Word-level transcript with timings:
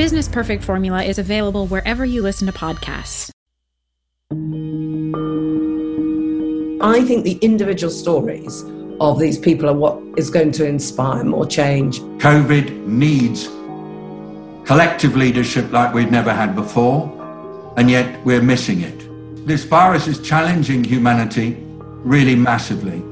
Business 0.00 0.28
Perfect 0.28 0.64
Formula 0.64 1.02
is 1.02 1.18
available 1.18 1.66
wherever 1.66 2.06
you 2.06 2.22
listen 2.22 2.46
to 2.46 2.54
podcasts. 2.54 3.30
I 6.80 7.04
think 7.04 7.24
the 7.24 7.38
individual 7.42 7.92
stories 7.92 8.64
of 8.98 9.18
these 9.18 9.36
people 9.36 9.68
are 9.68 9.74
what 9.74 10.00
is 10.16 10.30
going 10.30 10.52
to 10.52 10.64
inspire 10.64 11.22
more 11.24 11.44
change. 11.44 12.00
COVID 12.16 12.86
needs 12.86 13.48
collective 14.66 15.16
leadership 15.16 15.70
like 15.70 15.92
we've 15.92 16.10
never 16.10 16.32
had 16.32 16.54
before, 16.54 17.04
and 17.76 17.90
yet 17.90 18.24
we're 18.24 18.40
missing 18.40 18.80
it. 18.80 19.46
This 19.46 19.64
virus 19.64 20.06
is 20.06 20.18
challenging 20.26 20.82
humanity 20.82 21.58
really 22.04 22.36
massively, 22.36 23.02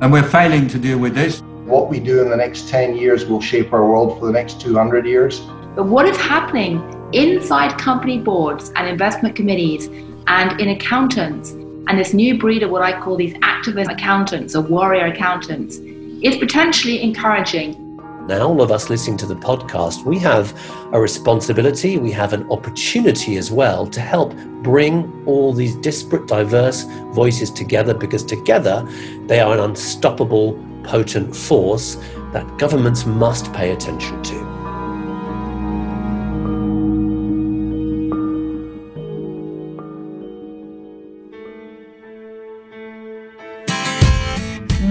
and 0.00 0.10
we're 0.10 0.28
failing 0.28 0.66
to 0.66 0.80
deal 0.80 0.98
with 0.98 1.14
this. 1.14 1.42
What 1.64 1.88
we 1.88 2.00
do 2.00 2.22
in 2.22 2.28
the 2.28 2.36
next 2.36 2.68
10 2.68 2.96
years 2.96 3.24
will 3.24 3.40
shape 3.40 3.72
our 3.72 3.86
world 3.86 4.18
for 4.18 4.26
the 4.26 4.32
next 4.32 4.60
200 4.60 5.06
years. 5.06 5.42
But 5.78 5.86
what 5.86 6.06
is 6.06 6.16
happening 6.16 6.82
inside 7.12 7.78
company 7.78 8.18
boards 8.18 8.72
and 8.74 8.88
investment 8.88 9.36
committees 9.36 9.86
and 10.26 10.60
in 10.60 10.70
accountants 10.70 11.50
and 11.50 11.96
this 11.96 12.12
new 12.12 12.36
breed 12.36 12.64
of 12.64 12.70
what 12.70 12.82
I 12.82 12.98
call 13.00 13.14
these 13.14 13.34
activist 13.34 13.88
accountants 13.88 14.56
or 14.56 14.62
warrior 14.62 15.06
accountants 15.06 15.76
is 15.76 16.36
potentially 16.36 17.00
encouraging. 17.00 17.96
Now, 18.26 18.48
all 18.48 18.60
of 18.60 18.72
us 18.72 18.90
listening 18.90 19.18
to 19.18 19.26
the 19.26 19.36
podcast, 19.36 20.04
we 20.04 20.18
have 20.18 20.52
a 20.92 21.00
responsibility, 21.00 21.96
we 21.96 22.10
have 22.10 22.32
an 22.32 22.50
opportunity 22.50 23.36
as 23.36 23.52
well 23.52 23.86
to 23.86 24.00
help 24.00 24.34
bring 24.64 25.22
all 25.26 25.52
these 25.52 25.76
disparate, 25.76 26.26
diverse 26.26 26.86
voices 27.12 27.52
together 27.52 27.94
because 27.94 28.24
together 28.24 28.84
they 29.26 29.38
are 29.38 29.54
an 29.54 29.60
unstoppable, 29.60 30.60
potent 30.82 31.36
force 31.36 31.98
that 32.32 32.58
governments 32.58 33.06
must 33.06 33.52
pay 33.52 33.70
attention 33.70 34.20
to. 34.24 34.57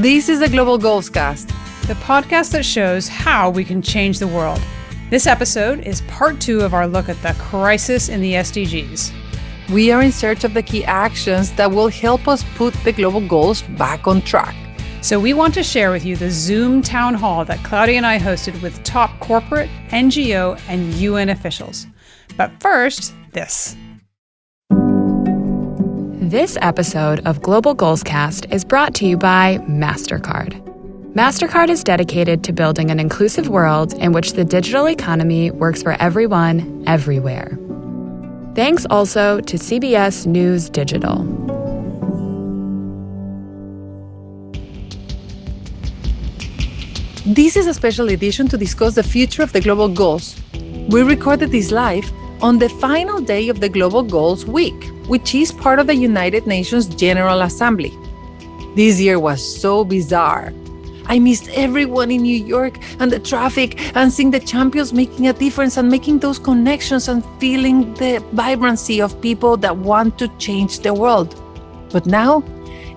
This 0.02 0.30
is 0.30 0.42
the 0.42 0.48
Global 0.48 0.78
Goals 0.78 1.10
Cast, 1.10 1.48
the 1.88 1.96
podcast 2.04 2.52
that 2.52 2.64
shows 2.64 3.08
how 3.08 3.50
we 3.50 3.66
can 3.66 3.82
change 3.82 4.20
the 4.20 4.28
world. 4.28 4.62
This 5.10 5.26
episode 5.26 5.88
is 5.88 6.02
part 6.02 6.40
two 6.40 6.62
of 6.62 6.76
our 6.76 6.86
look 6.86 7.10
at 7.10 7.20
the 7.24 7.34
crisis 7.40 8.08
in 8.08 8.22
the 8.22 8.34
SDGs. 8.34 9.12
We 9.74 9.90
are 9.90 10.04
in 10.04 10.12
search 10.12 10.44
of 10.44 10.54
the 10.54 10.62
key 10.62 10.86
actions 10.86 11.52
that 11.54 11.72
will 11.72 11.88
help 11.88 12.28
us 12.28 12.46
put 12.54 12.76
the 12.84 12.92
global 12.92 13.28
goals 13.28 13.64
back 13.64 14.06
on 14.08 14.22
track. 14.22 14.56
So, 15.02 15.20
we 15.20 15.34
want 15.34 15.56
to 15.56 15.64
share 15.64 15.90
with 15.90 16.06
you 16.06 16.16
the 16.16 16.30
Zoom 16.30 16.84
town 16.84 17.16
hall 17.16 17.44
that 17.46 17.64
Claudia 17.64 17.98
and 17.98 18.06
I 18.06 18.20
hosted 18.20 18.62
with 18.62 18.84
top 18.84 19.20
corporate, 19.20 19.70
NGO, 19.90 20.62
and 20.68 20.94
UN 20.94 21.30
officials. 21.30 21.88
But 22.38 22.52
first, 22.62 23.16
this. 23.32 23.76
This 26.28 26.58
episode 26.62 27.26
of 27.26 27.42
Global 27.42 27.74
Goals 27.74 28.04
Cast 28.04 28.48
is 28.52 28.66
brought 28.66 28.94
to 28.96 29.06
you 29.06 29.16
by 29.16 29.60
MasterCard. 29.60 30.62
MasterCard 31.14 31.70
is 31.70 31.86
dedicated 31.86 32.44
to 32.44 32.52
building 32.52 32.92
an 32.92 33.00
inclusive 33.00 33.48
world 33.48 33.94
in 33.94 34.12
which 34.12 34.34
the 34.34 34.44
digital 34.44 34.90
economy 34.90 35.52
works 35.52 35.82
for 35.82 35.94
everyone, 36.02 36.84
everywhere. 36.86 37.58
Thanks 38.56 38.86
also 38.90 39.40
to 39.40 39.56
CBS 39.56 40.26
News 40.26 40.70
Digital. 40.70 41.24
This 47.26 47.56
is 47.56 47.68
a 47.68 47.74
special 47.74 48.10
edition 48.10 48.50
to 48.50 48.58
discuss 48.58 48.96
the 48.96 49.04
future 49.04 49.44
of 49.44 49.54
the 49.54 49.62
global 49.62 49.88
goals. 49.88 50.36
We 50.90 51.04
recorded 51.04 51.52
this 51.52 51.72
live 51.72 52.12
on 52.42 52.60
the 52.60 52.68
final 52.68 53.22
day 53.22 53.48
of 53.48 53.62
the 53.62 53.70
Global 53.70 54.04
Goals 54.04 54.46
Week, 54.46 54.76
which 55.08 55.34
is 55.34 55.52
part 55.52 55.80
of 55.80 55.88
the 55.88 55.96
United 55.96 56.46
Nations 56.48 56.88
General 56.88 57.42
Assembly. 57.42 57.98
This 58.76 59.00
year 59.00 59.20
was 59.20 59.42
so 59.42 59.84
bizarre. 59.84 60.54
I 61.10 61.20
missed 61.20 61.48
everyone 61.50 62.12
in 62.12 62.22
New 62.22 62.38
York 62.38 62.80
and 63.00 63.10
the 63.10 63.20
traffic 63.20 63.80
and 63.96 64.12
seeing 64.12 64.30
the 64.30 64.42
champions 64.42 64.92
making 64.92 65.28
a 65.28 65.34
difference 65.34 65.78
and 65.78 65.90
making 65.90 66.20
those 66.20 66.38
connections 66.38 67.08
and 67.08 67.24
feeling 67.40 67.94
the 67.94 68.22
vibrancy 68.34 69.02
of 69.02 69.20
people 69.22 69.56
that 69.58 69.76
want 69.78 70.20
to 70.20 70.28
change 70.38 70.80
the 70.80 70.94
world. 70.94 71.42
But 71.92 72.06
now 72.06 72.44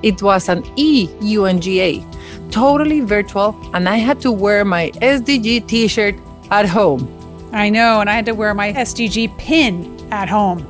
it 0.03 0.23
was 0.23 0.49
an 0.49 0.65
e 0.77 1.09
UNGA, 1.21 2.05
totally 2.51 3.01
virtual, 3.01 3.55
and 3.75 3.89
I 3.89 3.97
had 3.97 4.21
to 4.23 4.33
wear 4.33 4.65
my 4.65 4.91
SDG 5.01 5.69
t 5.69 5.87
shirt 5.87 6.17
at 6.51 6.67
home. 6.67 7.07
I 7.53 7.69
know, 7.71 8.01
and 8.01 8.11
I 8.11 8.15
had 8.15 8.27
to 8.27 8.35
wear 8.35 8.55
my 8.55 8.73
SDG 8.73 9.37
pin 9.39 9.97
at 10.11 10.29
home. 10.29 10.67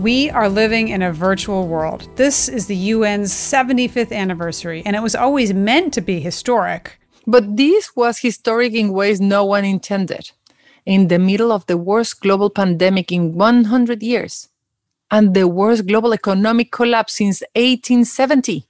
We 0.00 0.30
are 0.30 0.48
living 0.48 0.88
in 0.88 1.02
a 1.02 1.12
virtual 1.12 1.68
world. 1.68 2.08
This 2.16 2.48
is 2.48 2.66
the 2.66 2.92
UN's 2.92 3.34
75th 3.34 4.12
anniversary, 4.12 4.82
and 4.86 4.96
it 4.96 5.02
was 5.02 5.14
always 5.14 5.52
meant 5.52 5.92
to 5.92 6.00
be 6.00 6.20
historic. 6.20 6.98
But 7.26 7.58
this 7.58 7.94
was 7.94 8.20
historic 8.20 8.72
in 8.72 8.94
ways 8.94 9.20
no 9.20 9.44
one 9.44 9.66
intended. 9.66 10.32
In 10.86 11.08
the 11.08 11.18
middle 11.18 11.52
of 11.52 11.66
the 11.66 11.76
worst 11.76 12.22
global 12.22 12.48
pandemic 12.48 13.12
in 13.12 13.34
100 13.34 14.02
years, 14.02 14.48
and 15.10 15.34
the 15.34 15.46
worst 15.46 15.86
global 15.86 16.14
economic 16.14 16.72
collapse 16.72 17.12
since 17.12 17.42
1870. 17.54 18.66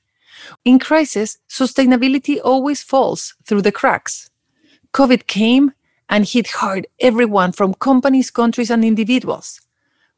In 0.64 0.80
crisis, 0.80 1.38
sustainability 1.48 2.40
always 2.42 2.82
falls 2.82 3.36
through 3.44 3.62
the 3.62 3.70
cracks. 3.70 4.30
COVID 4.92 5.28
came 5.28 5.74
and 6.08 6.26
hit 6.26 6.48
hard 6.48 6.88
everyone 6.98 7.52
from 7.52 7.74
companies, 7.74 8.32
countries, 8.32 8.68
and 8.68 8.84
individuals. 8.84 9.60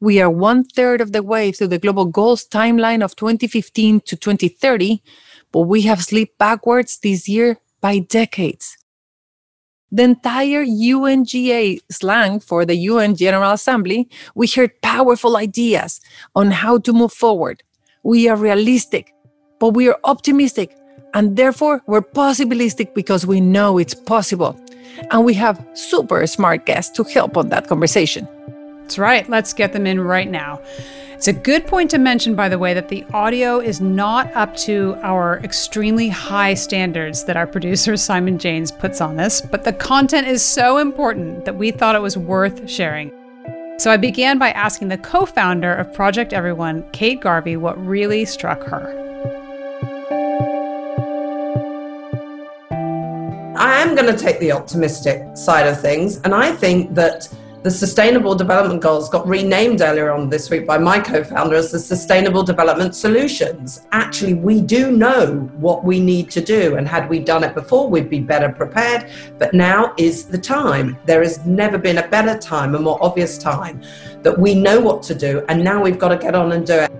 We 0.03 0.19
are 0.19 0.29
one 0.29 0.65
third 0.65 0.99
of 0.99 1.13
the 1.13 1.23
way 1.23 1.53
through 1.53 1.69
the 1.69 1.79
global 1.79 2.03
goals 2.03 2.45
timeline 2.45 3.01
of 3.01 3.15
2015 3.15 4.01
to 4.01 4.17
2030, 4.17 5.01
but 5.53 5.61
we 5.61 5.83
have 5.83 6.03
slipped 6.03 6.37
backwards 6.37 6.99
this 6.99 7.29
year 7.29 7.59
by 7.79 7.99
decades. 7.99 8.75
The 9.93 10.03
entire 10.03 10.65
UNGA 10.65 11.79
slang 11.89 12.41
for 12.41 12.65
the 12.65 12.75
UN 12.75 13.15
General 13.15 13.53
Assembly, 13.53 14.09
we 14.35 14.45
heard 14.45 14.81
powerful 14.81 15.37
ideas 15.37 16.01
on 16.35 16.51
how 16.51 16.79
to 16.79 16.91
move 16.91 17.13
forward. 17.13 17.63
We 18.03 18.27
are 18.27 18.35
realistic, 18.35 19.13
but 19.57 19.69
we 19.69 19.87
are 19.87 19.99
optimistic, 20.03 20.75
and 21.13 21.37
therefore 21.37 21.81
we're 21.87 22.01
possibilistic 22.01 22.93
because 22.93 23.25
we 23.25 23.39
know 23.39 23.77
it's 23.77 23.95
possible. 23.95 24.59
And 25.11 25.23
we 25.23 25.33
have 25.35 25.65
super 25.75 26.27
smart 26.27 26.65
guests 26.65 26.91
to 26.97 27.05
help 27.05 27.37
on 27.37 27.47
that 27.49 27.69
conversation. 27.69 28.27
That's 28.83 28.97
right. 28.97 29.27
Let's 29.29 29.53
get 29.53 29.73
them 29.73 29.87
in 29.87 30.01
right 30.01 30.29
now. 30.29 30.61
It's 31.13 31.29
a 31.29 31.33
good 31.33 31.65
point 31.65 31.89
to 31.91 31.97
mention, 31.97 32.35
by 32.35 32.49
the 32.49 32.59
way, 32.59 32.73
that 32.73 32.89
the 32.89 33.05
audio 33.13 33.61
is 33.61 33.79
not 33.79 34.29
up 34.35 34.57
to 34.57 34.97
our 35.01 35.39
extremely 35.41 36.09
high 36.09 36.53
standards 36.53 37.23
that 37.23 37.37
our 37.37 37.47
producer 37.55 37.95
Simon 37.95 38.37
Janes 38.37 38.73
puts 38.73 38.99
on 38.99 39.15
this, 39.15 39.39
but 39.39 39.63
the 39.63 39.71
content 39.71 40.27
is 40.27 40.43
so 40.43 40.79
important 40.79 41.45
that 41.45 41.55
we 41.55 41.71
thought 41.71 41.95
it 41.95 42.01
was 42.01 42.17
worth 42.17 42.69
sharing. 42.69 43.09
So 43.77 43.89
I 43.89 43.95
began 43.95 44.37
by 44.37 44.51
asking 44.51 44.89
the 44.89 44.97
co 44.97 45.25
founder 45.25 45.73
of 45.73 45.93
Project 45.93 46.33
Everyone, 46.33 46.83
Kate 46.91 47.21
Garvey, 47.21 47.55
what 47.55 47.81
really 47.83 48.25
struck 48.25 48.61
her. 48.63 48.99
I 53.55 53.77
am 53.79 53.95
going 53.95 54.13
to 54.13 54.21
take 54.21 54.41
the 54.41 54.51
optimistic 54.51 55.37
side 55.37 55.67
of 55.67 55.79
things, 55.79 56.17
and 56.23 56.35
I 56.35 56.51
think 56.51 56.93
that 56.95 57.33
the 57.63 57.71
Sustainable 57.71 58.35
Development 58.35 58.81
Goals 58.81 59.07
got 59.07 59.25
renamed 59.25 59.79
earlier 59.81 60.11
on 60.11 60.29
this 60.29 60.49
week 60.49 60.67
by 60.67 60.77
my 60.77 60.99
co 60.99 61.23
founder 61.23 61.55
as 61.55 61.71
the 61.71 61.79
Sustainable 61.79 62.43
Development 62.43 62.93
Solutions. 62.93 63.87
Actually, 63.93 64.33
we 64.33 64.59
do 64.59 64.91
know 64.91 65.49
what 65.55 65.85
we 65.85 66.01
need 66.01 66.29
to 66.31 66.41
do, 66.41 66.75
and 66.75 66.85
had 66.85 67.09
we 67.09 67.19
done 67.19 67.41
it 67.41 67.55
before, 67.55 67.87
we'd 67.87 68.09
be 68.09 68.19
better 68.19 68.49
prepared. 68.49 69.09
But 69.39 69.53
now 69.53 69.93
is 69.97 70.25
the 70.25 70.37
time. 70.37 70.97
There 71.05 71.23
has 71.23 71.45
never 71.45 71.77
been 71.77 71.99
a 71.99 72.07
better 72.09 72.37
time, 72.37 72.75
a 72.75 72.79
more 72.79 73.01
obvious 73.01 73.37
time 73.37 73.81
that 74.23 74.37
we 74.37 74.55
know 74.55 74.81
what 74.81 75.01
to 75.03 75.15
do, 75.15 75.45
and 75.47 75.63
now 75.63 75.81
we've 75.81 75.99
got 75.99 76.09
to 76.09 76.17
get 76.17 76.35
on 76.35 76.51
and 76.51 76.67
do 76.67 76.73
it. 76.73 76.91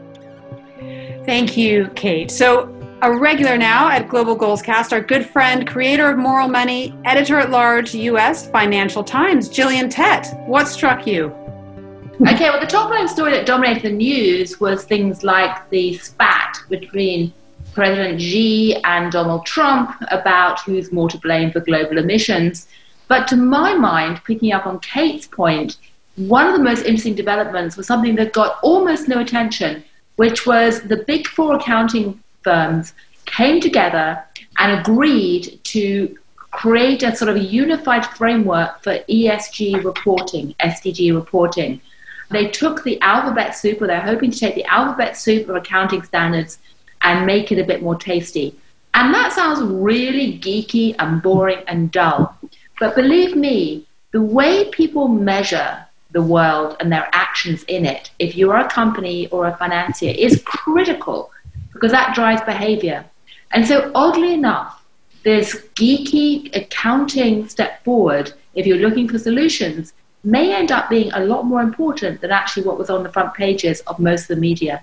Thank 1.25 1.57
you, 1.57 1.89
Kate. 1.89 2.31
So, 2.31 2.74
a 3.03 3.11
regular 3.11 3.57
now 3.57 3.89
at 3.89 4.07
Global 4.07 4.33
Goals 4.33 4.61
Cast, 4.61 4.94
our 4.94 5.01
good 5.01 5.25
friend, 5.25 5.67
creator 5.67 6.09
of 6.09 6.17
Moral 6.17 6.47
Money, 6.47 6.97
editor 7.03 7.38
at 7.38 7.50
large, 7.50 7.94
US 7.94 8.50
Financial 8.50 9.03
Times, 9.03 9.50
Gillian 9.50 9.89
Tett. 9.89 10.47
What 10.47 10.69
struck 10.69 11.05
you? 11.05 11.25
Okay, 12.25 12.50
well, 12.50 12.61
the 12.61 12.65
top 12.65 12.89
line 12.89 13.09
story 13.09 13.33
that 13.33 13.45
dominated 13.45 13.83
the 13.83 13.91
news 13.91 14.61
was 14.61 14.85
things 14.85 15.21
like 15.21 15.69
the 15.69 15.97
spat 15.97 16.59
between 16.69 17.33
President 17.73 18.21
Xi 18.21 18.77
and 18.85 19.11
Donald 19.11 19.45
Trump 19.45 19.94
about 20.09 20.61
who's 20.61 20.94
more 20.94 21.09
to 21.09 21.17
blame 21.17 21.51
for 21.51 21.59
global 21.59 21.97
emissions. 21.97 22.69
But 23.09 23.27
to 23.27 23.35
my 23.35 23.73
mind, 23.73 24.21
picking 24.23 24.53
up 24.53 24.65
on 24.65 24.79
Kate's 24.79 25.27
point, 25.27 25.75
one 26.15 26.47
of 26.47 26.53
the 26.53 26.63
most 26.63 26.85
interesting 26.85 27.15
developments 27.15 27.75
was 27.75 27.85
something 27.85 28.15
that 28.15 28.31
got 28.31 28.59
almost 28.63 29.09
no 29.09 29.19
attention, 29.19 29.83
which 30.15 30.45
was 30.45 30.83
the 30.83 31.03
big 31.06 31.27
four 31.27 31.56
accounting 31.56 32.22
firms 32.44 32.94
came 33.25 33.60
together 33.60 34.24
and 34.57 34.80
agreed 34.80 35.60
to 35.63 36.18
create 36.51 37.01
a 37.04 37.16
sort 37.16 37.30
of 37.30 37.36
a 37.36 37.40
unified 37.40 38.06
framework 38.06 38.81
for 38.84 39.00
ESG 39.10 39.84
reporting, 39.84 40.54
SDG 40.60 41.13
reporting. 41.13 41.81
They 42.30 42.48
took 42.48 42.84
the 42.84 43.01
alphabet 43.01 43.56
soup, 43.56 43.81
or 43.81 43.88
they're 43.88 44.00
hoping 44.00 44.31
to 44.31 44.40
take 44.40 44.56
the 44.56 44.66
alphabet 44.66 45.18
soup 45.18 45.50
of 45.50 45.56
accounting 45.56 46.04
standards 46.04 46.60
and 47.01 47.25
make 47.25 47.51
it 47.51 47.60
a 47.60 47.63
bit 47.63 47.81
more 47.81 47.95
tasty. 47.95 48.56
And 48.94 49.13
that 49.13 49.34
sounds 49.34 49.62
really 49.62 50.40
geeky 50.40 50.95
and 51.00 51.22
boring 51.22 51.63
and 51.68 51.92
dull. 51.92 52.38
But 52.80 52.95
believe 52.95 53.36
me, 53.36 53.88
the 54.12 54.22
way 54.22 54.69
people 54.69 55.07
measure 55.07 55.86
the 56.12 56.22
world 56.22 56.78
and 56.80 56.92
their 56.92 57.10
actions 57.12 57.63
in 57.63 57.86
it, 57.86 58.12
if 58.19 58.36
you're 58.36 58.56
a 58.56 58.69
company 58.69 59.28
or 59.30 59.48
a 59.48 59.57
financier, 59.57 60.13
is 60.16 60.42
critical 60.45 61.31
because 61.83 61.91
that 61.91 62.15
drives 62.15 62.41
behavior. 62.44 63.03
And 63.51 63.68
so, 63.68 63.91
oddly 63.94 64.33
enough, 64.33 64.85
this 65.24 65.68
geeky 65.75 66.50
accounting 66.56 67.50
step 67.50 67.83
forward, 67.83 68.31
if 68.56 68.65
you're 68.65 68.77
looking 68.77 69.09
for 69.09 69.19
solutions, 69.19 69.91
may 70.24 70.56
end 70.56 70.71
up 70.71 70.89
being 70.89 71.12
a 71.12 71.19
lot 71.19 71.44
more 71.44 71.62
important 71.62 72.21
than 72.21 72.31
actually 72.31 72.63
what 72.63 72.77
was 72.77 72.89
on 72.89 73.03
the 73.03 73.12
front 73.12 73.33
pages 73.33 73.81
of 73.81 74.00
most 74.00 74.21
of 74.21 74.27
the 74.30 74.38
media. 74.38 74.81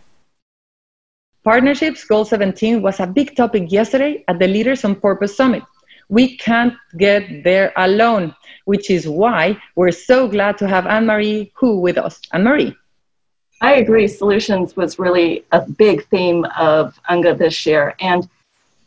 Partnerships 1.42 2.04
Goal 2.04 2.26
17 2.26 2.82
was 2.82 3.00
a 3.00 3.06
big 3.06 3.34
topic 3.34 3.72
yesterday 3.72 4.22
at 4.28 4.38
the 4.38 4.46
Leaders 4.46 4.84
on 4.84 4.94
Purpose 4.94 5.34
Summit. 5.34 5.62
We 6.10 6.36
can't 6.36 6.74
get 6.98 7.44
there 7.44 7.72
alone, 7.76 8.34
which 8.66 8.90
is 8.90 9.08
why 9.08 9.56
we're 9.74 9.90
so 9.90 10.28
glad 10.28 10.58
to 10.58 10.68
have 10.68 10.84
Annemarie 10.84 11.50
Hou 11.54 11.80
with 11.80 11.96
us. 11.96 12.20
Annemarie. 12.34 12.76
I 13.60 13.74
agree. 13.74 14.08
Solutions 14.08 14.76
was 14.76 14.98
really 14.98 15.44
a 15.52 15.60
big 15.60 16.06
theme 16.06 16.46
of 16.56 16.98
UNGA 17.10 17.36
this 17.36 17.66
year. 17.66 17.94
And 18.00 18.28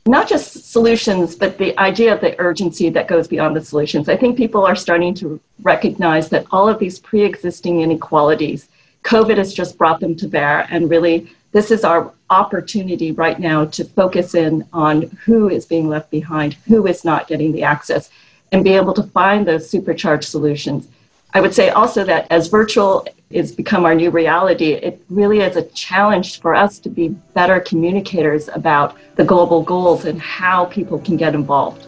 not 0.05 0.27
just 0.27 0.71
solutions, 0.71 1.35
but 1.35 1.57
the 1.57 1.77
idea 1.79 2.13
of 2.13 2.21
the 2.21 2.39
urgency 2.39 2.89
that 2.89 3.07
goes 3.07 3.27
beyond 3.27 3.55
the 3.55 3.63
solutions. 3.63 4.09
I 4.09 4.17
think 4.17 4.35
people 4.35 4.65
are 4.65 4.75
starting 4.75 5.13
to 5.15 5.39
recognize 5.61 6.27
that 6.29 6.45
all 6.51 6.67
of 6.67 6.79
these 6.79 6.99
pre 6.99 7.21
existing 7.21 7.81
inequalities, 7.81 8.67
COVID 9.03 9.37
has 9.37 9.53
just 9.53 9.77
brought 9.77 9.99
them 9.99 10.15
to 10.17 10.27
bear. 10.27 10.67
And 10.69 10.89
really, 10.89 11.31
this 11.51 11.71
is 11.71 11.83
our 11.83 12.11
opportunity 12.29 13.11
right 13.11 13.39
now 13.39 13.65
to 13.65 13.85
focus 13.85 14.33
in 14.33 14.67
on 14.73 15.03
who 15.23 15.49
is 15.49 15.65
being 15.65 15.87
left 15.87 16.09
behind, 16.09 16.55
who 16.67 16.87
is 16.87 17.05
not 17.05 17.27
getting 17.27 17.51
the 17.51 17.63
access, 17.63 18.09
and 18.51 18.63
be 18.63 18.73
able 18.73 18.93
to 18.93 19.03
find 19.03 19.47
those 19.47 19.69
supercharged 19.69 20.25
solutions. 20.25 20.87
I 21.35 21.41
would 21.41 21.55
say 21.55 21.69
also 21.69 22.03
that 22.03 22.27
as 22.29 22.47
virtual 22.47 23.07
is 23.31 23.51
become 23.51 23.85
our 23.85 23.95
new 23.95 24.11
reality, 24.11 24.73
it 24.73 25.03
really 25.09 25.39
is 25.39 25.55
a 25.55 25.63
challenge 25.69 26.39
for 26.39 26.53
us 26.53 26.77
to 26.79 26.89
be 26.89 27.09
better 27.33 27.59
communicators 27.59 28.49
about 28.49 28.95
the 29.15 29.23
global 29.23 29.63
goals 29.63 30.05
and 30.05 30.21
how 30.21 30.65
people 30.65 30.99
can 30.99 31.17
get 31.17 31.33
involved. 31.33 31.87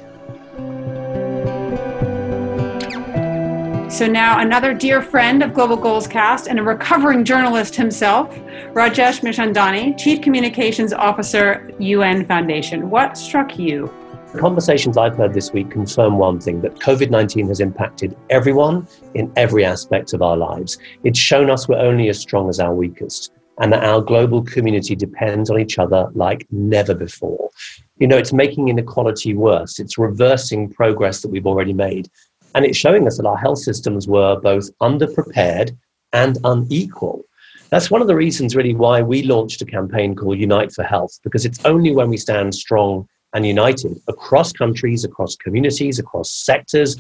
So 3.92 4.07
now 4.07 4.39
another 4.39 4.74
dear 4.74 5.00
friend 5.03 5.44
of 5.44 5.53
Global 5.53 5.77
Goals 5.77 6.07
Cast 6.07 6.48
and 6.48 6.59
a 6.59 6.63
recovering 6.63 7.24
journalist 7.24 7.75
himself, 7.75 8.36
Rajesh 8.74 9.21
Mirchandani, 9.21 9.95
Chief 9.95 10.21
Communications 10.24 10.91
Officer, 10.91 11.71
UN 11.77 12.25
Foundation. 12.25 12.89
What 12.89 13.15
struck 13.15 13.59
you? 13.59 13.94
Conversations 14.38 14.98
I've 14.98 15.16
heard 15.16 15.34
this 15.34 15.54
week 15.54 15.72
confirm 15.72 16.18
one 16.18 16.40
thing 16.40 16.62
that 16.62 16.76
COVID 16.76 17.10
19 17.10 17.48
has 17.48 17.60
impacted 17.60 18.16
everyone 18.30 18.88
in 19.14 19.32
every 19.36 19.66
aspect 19.66 20.14
of 20.14 20.22
our 20.22 20.38
lives. 20.38 20.78
It's 21.04 21.20
shown 21.20 21.50
us 21.50 21.68
we're 21.68 21.78
only 21.78 22.10
as 22.10 22.20
strong 22.20 22.50
as 22.50 22.60
our 22.60 22.74
weakest 22.74 23.32
and 23.60 23.72
that 23.72 23.84
our 23.84 24.02
global 24.02 24.44
community 24.44 24.96
depends 24.96 25.50
on 25.50 25.60
each 25.60 25.80
other 25.80 26.10
like 26.14 26.46
never 26.52 26.94
before. 26.94 27.50
You 27.98 28.08
know, 28.08 28.18
it's 28.18 28.34
making 28.34 28.68
inequality 28.68 29.34
worse, 29.34 29.80
it's 29.80 29.98
reversing 29.98 30.70
progress 30.72 31.22
that 31.22 31.30
we've 31.30 31.48
already 31.48 31.74
made. 31.74 32.10
And 32.54 32.66
it's 32.66 32.78
showing 32.78 33.08
us 33.08 33.18
that 33.18 33.26
our 33.26 33.38
health 33.38 33.60
systems 33.60 34.08
were 34.08 34.40
both 34.40 34.70
underprepared 34.82 35.76
and 36.14 36.38
unequal. 36.44 37.24
That's 37.70 37.90
one 37.90 38.02
of 38.02 38.08
the 38.08 38.16
reasons, 38.16 38.56
really, 38.56 38.76
why 38.76 39.02
we 39.02 39.24
launched 39.24 39.62
a 39.62 39.66
campaign 39.66 40.16
called 40.16 40.38
Unite 40.38 40.72
for 40.72 40.84
Health, 40.84 41.20
because 41.24 41.46
it's 41.46 41.64
only 41.66 41.92
when 41.92 42.10
we 42.10 42.18
stand 42.18 42.54
strong 42.54 43.08
and 43.36 43.46
united 43.46 44.01
across 44.08 44.51
countries, 44.51 45.04
across 45.04 45.36
communities, 45.36 46.00
across 46.00 46.32
sectors, 46.32 46.96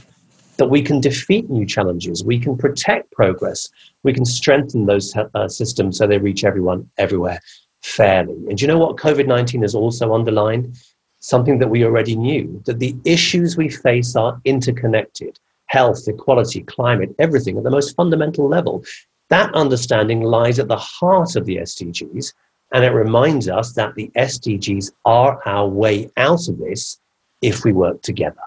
that 0.57 0.67
we 0.67 0.81
can 0.81 0.99
defeat 0.99 1.49
new 1.49 1.65
challenges, 1.65 2.23
we 2.23 2.37
can 2.37 2.57
protect 2.57 3.11
progress, 3.11 3.69
we 4.03 4.13
can 4.13 4.25
strengthen 4.25 4.85
those 4.85 5.15
uh, 5.15 5.47
systems 5.47 5.97
so 5.97 6.05
they 6.05 6.17
reach 6.17 6.43
everyone 6.43 6.89
everywhere 6.97 7.39
fairly. 7.81 8.35
And 8.49 8.61
you 8.61 8.67
know 8.67 8.77
what 8.77 8.97
COVID 8.97 9.27
19 9.27 9.61
has 9.61 9.75
also 9.75 10.13
underlined? 10.13 10.77
Something 11.19 11.57
that 11.59 11.69
we 11.69 11.83
already 11.83 12.15
knew 12.15 12.61
that 12.65 12.79
the 12.79 12.95
issues 13.05 13.57
we 13.57 13.69
face 13.69 14.15
are 14.15 14.39
interconnected 14.45 15.39
health, 15.67 16.07
equality, 16.07 16.61
climate, 16.61 17.15
everything 17.17 17.57
at 17.57 17.63
the 17.63 17.71
most 17.71 17.95
fundamental 17.95 18.47
level. 18.47 18.83
That 19.29 19.53
understanding 19.55 20.21
lies 20.21 20.59
at 20.59 20.67
the 20.67 20.77
heart 20.77 21.35
of 21.35 21.45
the 21.45 21.57
SDGs 21.57 22.33
and 22.75 22.83
it 22.83 22.91
reminds 22.91 23.47
us 23.47 23.71
that 23.71 23.95
the 23.95 24.11
SDGs 24.17 24.91
are 25.05 25.39
our 25.45 25.65
way 25.65 26.11
out 26.17 26.45
of 26.49 26.57
this 26.57 26.99
if 27.41 27.63
we 27.63 27.71
work 27.71 28.01
together. 28.01 28.45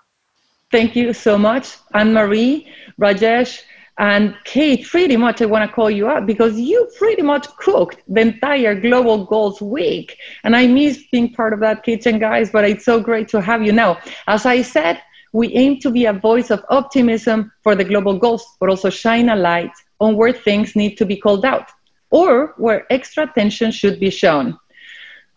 Thank 0.71 0.95
you 0.95 1.15
so 1.15 1.39
much, 1.39 1.79
Annemarie, 1.95 2.67
Rajesh, 3.01 3.63
and 3.99 4.37
Kate. 4.45 4.87
Pretty 4.87 5.17
much, 5.17 5.41
I 5.41 5.47
want 5.47 5.67
to 5.67 5.75
call 5.75 5.91
you 5.91 6.09
out 6.09 6.27
because 6.27 6.61
you 6.61 6.91
pretty 6.99 7.23
much 7.23 7.47
cooked 7.57 8.03
the 8.07 8.21
entire 8.21 8.79
Global 8.79 9.25
Goals 9.25 9.63
Week. 9.63 10.15
And 10.45 10.55
I 10.55 10.67
miss 10.67 11.05
being 11.11 11.33
part 11.33 11.55
of 11.55 11.61
that 11.61 11.83
kitchen, 11.83 12.19
guys, 12.19 12.51
but 12.51 12.67
it's 12.67 12.85
so 12.85 13.01
great 13.01 13.29
to 13.29 13.41
have 13.41 13.63
you 13.63 13.73
now. 13.73 13.99
As 14.27 14.45
I 14.45 14.61
said, 14.61 15.01
we 15.33 15.55
aim 15.55 15.81
to 15.81 15.91
be 15.91 16.05
a 16.05 16.13
voice 16.13 16.51
of 16.51 16.63
optimism 16.69 17.51
for 17.63 17.75
the 17.75 17.85
global 17.85 18.19
goals, 18.19 18.45
but 18.61 18.69
also 18.69 18.91
shine 18.91 19.31
a 19.31 19.37
light 19.37 19.73
on 20.01 20.17
where 20.17 20.35
things 20.35 20.77
need 20.77 20.97
to 20.97 21.07
be 21.07 21.17
called 21.17 21.47
out 21.47 21.71
or 22.11 22.55
where 22.57 22.87
extra 22.93 23.25
attention 23.25 23.71
should 23.71 24.01
be 24.01 24.11
shown. 24.11 24.59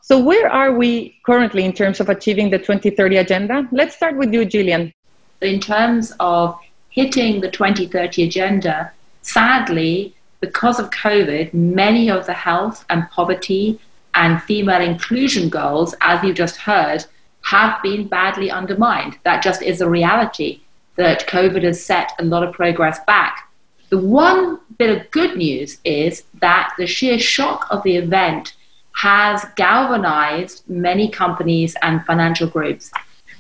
So, 0.02 0.20
where 0.20 0.52
are 0.52 0.74
we 0.74 1.20
currently 1.26 1.64
in 1.64 1.74
terms 1.74 2.00
of 2.00 2.10
achieving 2.10 2.50
the 2.50 2.58
2030 2.58 3.18
agenda? 3.18 3.68
Let's 3.72 3.96
start 3.96 4.18
with 4.18 4.34
you, 4.34 4.46
Gillian. 4.46 4.94
In 5.42 5.60
terms 5.60 6.14
of 6.20 6.60
hitting 6.90 7.42
the 7.42 7.50
2030 7.50 8.24
agenda, 8.24 8.92
sadly, 9.22 10.16
because 10.40 10.80
of 10.80 10.90
COVID, 10.90 11.54
many 11.54 12.10
of 12.10 12.26
the 12.26 12.34
health 12.34 12.84
and 12.90 13.10
poverty 13.12 13.80
and 14.16 14.42
female 14.44 14.82
inclusion 14.82 15.50
goals, 15.50 15.96
as 16.02 16.24
you 16.24 16.34
just 16.34 16.58
heard, 16.58 17.06
have 17.44 17.82
been 17.82 18.08
badly 18.08 18.52
undermined. 18.52 19.18
That 19.24 19.44
just 19.44 19.62
is 19.62 19.82
a 19.82 19.90
reality 19.90 20.62
that 20.96 21.28
COVID 21.28 21.64
has 21.64 21.84
set 21.84 22.12
a 22.20 22.24
lot 22.24 22.44
of 22.44 22.54
progress 22.54 23.00
back. 23.06 23.51
The 23.92 23.98
one 23.98 24.58
bit 24.78 24.90
of 24.90 25.12
good 25.12 25.36
news 25.36 25.78
is 25.84 26.24
that 26.40 26.74
the 26.78 26.88
sheer 26.88 27.20
shock 27.20 27.68
of 27.70 27.84
the 27.84 27.98
event 27.98 28.54
has 28.94 29.46
galvanized 29.58 30.64
many 30.70 31.10
companies 31.10 31.76
and 31.82 32.06
financial 32.06 32.48
groups. 32.48 32.90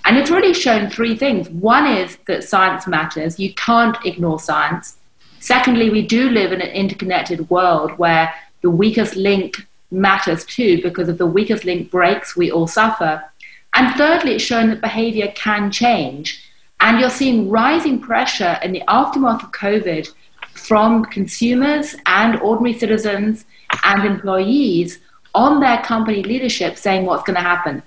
And 0.03 0.17
it's 0.17 0.29
really 0.29 0.53
shown 0.53 0.89
three 0.89 1.15
things. 1.15 1.50
One 1.50 1.88
is 1.88 2.17
that 2.27 2.43
science 2.43 2.86
matters. 2.86 3.39
You 3.39 3.53
can't 3.53 3.98
ignore 4.05 4.41
science. 4.41 4.98
Secondly, 5.39 5.89
we 5.89 6.05
do 6.05 6.29
live 6.29 6.51
in 6.51 6.60
an 6.60 6.72
interconnected 6.72 7.50
world 7.50 7.98
where 7.98 8.34
the 8.62 8.70
weakest 8.70 9.15
link 9.15 9.65
matters 9.89 10.43
too, 10.43 10.81
because 10.81 11.08
if 11.08 11.17
the 11.17 11.25
weakest 11.25 11.63
link 11.63 11.89
breaks, 11.89 12.36
we 12.36 12.51
all 12.51 12.67
suffer. 12.67 13.24
And 13.74 13.96
thirdly, 13.96 14.36
it's 14.36 14.43
shown 14.43 14.67
that 14.70 14.81
behavior 14.81 15.31
can 15.34 15.72
change. 15.72 16.46
And 16.81 17.00
you're 17.00 17.10
seeing 17.10 17.50
rising 17.50 18.00
pressure 18.01 18.60
in 18.62 18.74
the 18.74 18.84
aftermath 18.89 19.43
of 19.43 19.53
COVID 19.53 20.12
from 20.72 21.04
consumers 21.04 21.98
and 22.06 22.40
ordinary 22.40 22.72
citizens 22.80 23.44
and 23.84 24.06
employees 24.06 25.01
on 25.36 25.60
their 25.60 25.82
company 25.82 26.24
leadership 26.24 26.78
saying 26.78 27.06
what's 27.06 27.24
going 27.24 27.36
to 27.36 27.42
happen. 27.42 27.84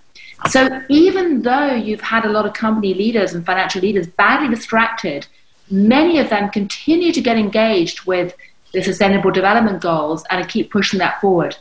So 0.51 0.83
even 0.91 1.41
though 1.41 1.73
you've 1.73 2.03
had 2.03 2.27
a 2.27 2.29
lot 2.29 2.45
of 2.45 2.53
company 2.53 2.93
leaders 2.93 3.33
and 3.33 3.43
financial 3.47 3.81
leaders 3.81 4.07
badly 4.07 4.55
distracted, 4.55 5.27
many 5.71 6.19
of 6.19 6.29
them 6.29 6.51
continue 6.51 7.11
to 7.11 7.23
get 7.23 7.39
engaged 7.39 8.05
with 8.05 8.37
the 8.75 8.83
sustainable 8.83 9.31
development 9.31 9.81
goals 9.81 10.23
and 10.29 10.47
keep 10.47 10.71
pushing 10.71 10.99
that 10.99 11.19
forward. 11.23 11.57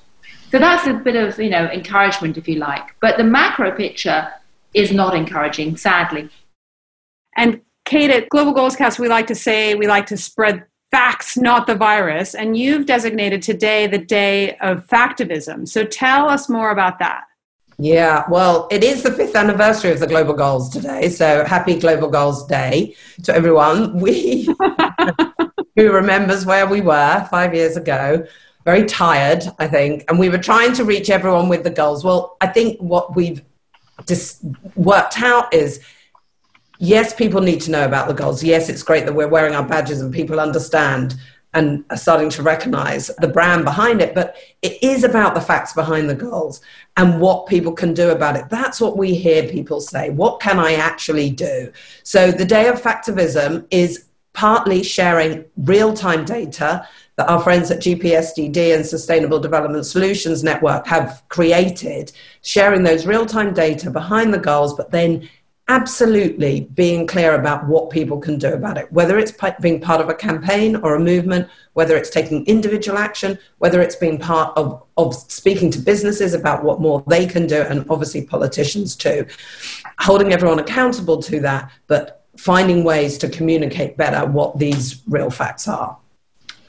So 0.51 0.59
that's 0.59 0.87
a 0.87 0.93
bit 0.93 1.15
of, 1.15 1.39
you 1.39 1.49
know, 1.49 1.67
encouragement 1.67 2.37
if 2.37 2.49
you 2.49 2.55
like. 2.55 2.95
But 2.99 3.15
the 3.15 3.23
macro 3.23 3.71
picture 3.71 4.27
is 4.73 4.91
not 4.91 5.15
encouraging, 5.15 5.77
sadly. 5.77 6.29
And 7.37 7.61
Kate, 7.85 8.09
at 8.09 8.27
Global 8.27 8.51
Goals 8.51 8.75
Cast, 8.75 8.99
we 8.99 9.07
like 9.07 9.27
to 9.27 9.35
say 9.35 9.73
we 9.73 9.87
like 9.87 10.07
to 10.07 10.17
spread 10.17 10.65
facts, 10.93 11.35
not 11.35 11.65
the 11.65 11.73
virus. 11.73 12.35
And 12.35 12.55
you've 12.55 12.85
designated 12.85 13.41
today 13.41 13.87
the 13.87 13.97
day 13.97 14.55
of 14.57 14.85
factivism. 14.85 15.67
So 15.67 15.83
tell 15.83 16.29
us 16.29 16.47
more 16.47 16.69
about 16.69 16.99
that. 16.99 17.23
Yeah, 17.79 18.25
well, 18.29 18.67
it 18.69 18.83
is 18.83 19.01
the 19.01 19.11
fifth 19.11 19.35
anniversary 19.35 19.89
of 19.91 19.99
the 19.99 20.05
Global 20.05 20.35
Goals 20.35 20.69
today. 20.69 21.09
So 21.09 21.43
happy 21.45 21.79
Global 21.79 22.09
Goals 22.09 22.45
Day 22.45 22.95
to 23.23 23.33
everyone. 23.33 23.99
We 23.99 24.45
who 25.75 25.91
remembers 25.91 26.45
where 26.45 26.67
we 26.67 26.81
were 26.81 27.27
five 27.31 27.55
years 27.55 27.75
ago. 27.75 28.23
Very 28.63 28.85
tired, 28.85 29.43
I 29.57 29.67
think. 29.67 30.05
And 30.07 30.19
we 30.19 30.29
were 30.29 30.37
trying 30.37 30.73
to 30.73 30.85
reach 30.85 31.09
everyone 31.09 31.49
with 31.49 31.63
the 31.63 31.71
goals. 31.71 32.03
Well, 32.03 32.37
I 32.39 32.47
think 32.47 32.79
what 32.79 33.15
we've 33.15 33.41
just 34.05 34.45
worked 34.75 35.19
out 35.19 35.51
is 35.51 35.83
yes, 36.83 37.13
people 37.13 37.39
need 37.39 37.61
to 37.61 37.71
know 37.71 37.85
about 37.85 38.09
the 38.09 38.13
goals. 38.13 38.43
Yes, 38.43 38.67
it's 38.67 38.83
great 38.83 39.05
that 39.05 39.13
we're 39.13 39.29
wearing 39.29 39.55
our 39.55 39.65
badges 39.65 40.01
and 40.01 40.13
people 40.13 40.39
understand 40.39 41.15
and 41.53 41.85
are 41.89 41.97
starting 41.97 42.29
to 42.31 42.43
recognize 42.43 43.07
the 43.19 43.27
brand 43.27 43.63
behind 43.63 44.01
it, 44.01 44.13
but 44.13 44.35
it 44.61 44.81
is 44.83 45.03
about 45.03 45.33
the 45.33 45.39
facts 45.39 45.71
behind 45.71 46.09
the 46.09 46.15
goals 46.15 46.61
and 46.97 47.21
what 47.21 47.47
people 47.47 47.71
can 47.71 47.93
do 47.93 48.09
about 48.09 48.35
it. 48.35 48.49
That's 48.49 48.81
what 48.81 48.97
we 48.97 49.13
hear 49.13 49.47
people 49.47 49.79
say. 49.79 50.09
What 50.09 50.41
can 50.41 50.59
I 50.59 50.73
actually 50.73 51.29
do? 51.29 51.71
So 52.01 52.31
the 52.31 52.45
day 52.45 52.67
of 52.67 52.81
factivism 52.81 53.65
is 53.71 54.05
partly 54.33 54.83
sharing 54.83 55.45
real 55.57 55.93
time 55.93 56.25
data 56.25 56.85
that 57.15 57.29
our 57.29 57.39
friends 57.39 57.69
at 57.69 57.79
GPSDD 57.79 58.75
and 58.75 58.85
Sustainable 58.85 59.39
Development 59.39 59.85
Solutions 59.85 60.43
Network 60.43 60.87
have 60.87 61.23
created, 61.29 62.11
sharing 62.41 62.83
those 62.83 63.05
real 63.05 63.27
time 63.27 63.53
data 63.53 63.91
behind 63.91 64.33
the 64.33 64.39
goals, 64.39 64.73
but 64.73 64.91
then 64.91 65.29
absolutely 65.69 66.61
being 66.73 67.07
clear 67.07 67.35
about 67.35 67.65
what 67.67 67.89
people 67.89 68.19
can 68.19 68.37
do 68.37 68.53
about 68.53 68.77
it, 68.77 68.91
whether 68.91 69.17
it's 69.17 69.33
being 69.61 69.79
part 69.79 70.01
of 70.01 70.09
a 70.09 70.13
campaign 70.13 70.75
or 70.77 70.95
a 70.95 70.99
movement, 70.99 71.47
whether 71.73 71.95
it's 71.95 72.09
taking 72.09 72.45
individual 72.47 72.97
action, 72.97 73.39
whether 73.59 73.81
it's 73.81 73.95
being 73.95 74.19
part 74.19 74.55
of, 74.57 74.83
of 74.97 75.15
speaking 75.15 75.71
to 75.71 75.79
businesses 75.79 76.33
about 76.33 76.63
what 76.63 76.81
more 76.81 77.03
they 77.07 77.25
can 77.25 77.47
do, 77.47 77.61
and 77.61 77.85
obviously 77.89 78.25
politicians 78.25 78.95
too. 78.95 79.25
Holding 79.99 80.33
everyone 80.33 80.59
accountable 80.59 81.21
to 81.23 81.39
that, 81.41 81.71
but 81.87 82.25
finding 82.37 82.83
ways 82.83 83.17
to 83.19 83.29
communicate 83.29 83.95
better 83.95 84.25
what 84.25 84.57
these 84.59 85.01
real 85.07 85.29
facts 85.29 85.67
are. 85.67 85.97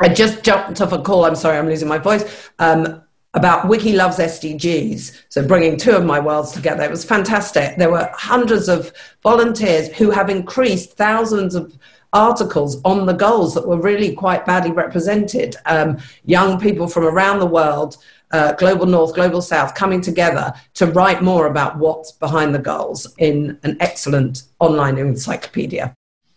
I 0.01 0.09
just 0.09 0.43
jumped 0.43 0.81
off 0.81 0.93
a 0.93 1.01
call. 1.01 1.25
I'm 1.25 1.37
sorry, 1.37 1.59
I'm 1.59 1.67
losing 1.67 1.89
my 1.89 1.99
voice. 1.99 2.51
Um, 2.59 3.04
about 3.35 3.69
Wiki 3.69 3.93
Loves 3.93 4.19
SDGs, 4.19 5.25
so 5.29 5.47
bringing 5.47 5.76
two 5.76 5.93
of 5.93 6.05
my 6.05 6.21
worlds 6.21 6.53
together. 6.53 6.85
It 6.85 6.91
was 6.91 7.05
fantastic. 7.05 7.76
There 7.76 7.91
were 7.91 8.11
hundreds 8.14 8.69
of 8.69 8.93
volunteers 9.23 9.88
who 9.88 10.11
have 10.11 10.31
increased 10.31 10.97
thousands 10.97 11.55
of 11.55 11.76
articles 12.12 12.81
on 12.85 13.07
the 13.07 13.12
goals 13.12 13.53
that 13.55 13.67
were 13.67 13.81
really 13.81 14.14
quite 14.14 14.47
badly 14.47 14.71
represented. 14.71 15.57
Um, 15.67 15.99
young 16.25 16.61
people 16.61 16.87
from 16.87 17.05
around 17.05 17.41
the 17.41 17.47
world, 17.47 17.97
uh, 18.31 18.53
global 18.53 18.87
north, 18.87 19.14
global 19.14 19.43
south, 19.43 19.75
coming 19.75 20.00
together 20.00 20.53
to 20.75 20.87
write 20.87 21.23
more 21.23 21.47
about 21.47 21.76
what's 21.76 22.12
behind 22.12 22.55
the 22.55 22.61
goals 22.61 23.12
in 23.19 23.59
an 23.64 23.76
excellent 23.81 24.45
online 24.61 24.97
encyclopedia. 24.97 25.93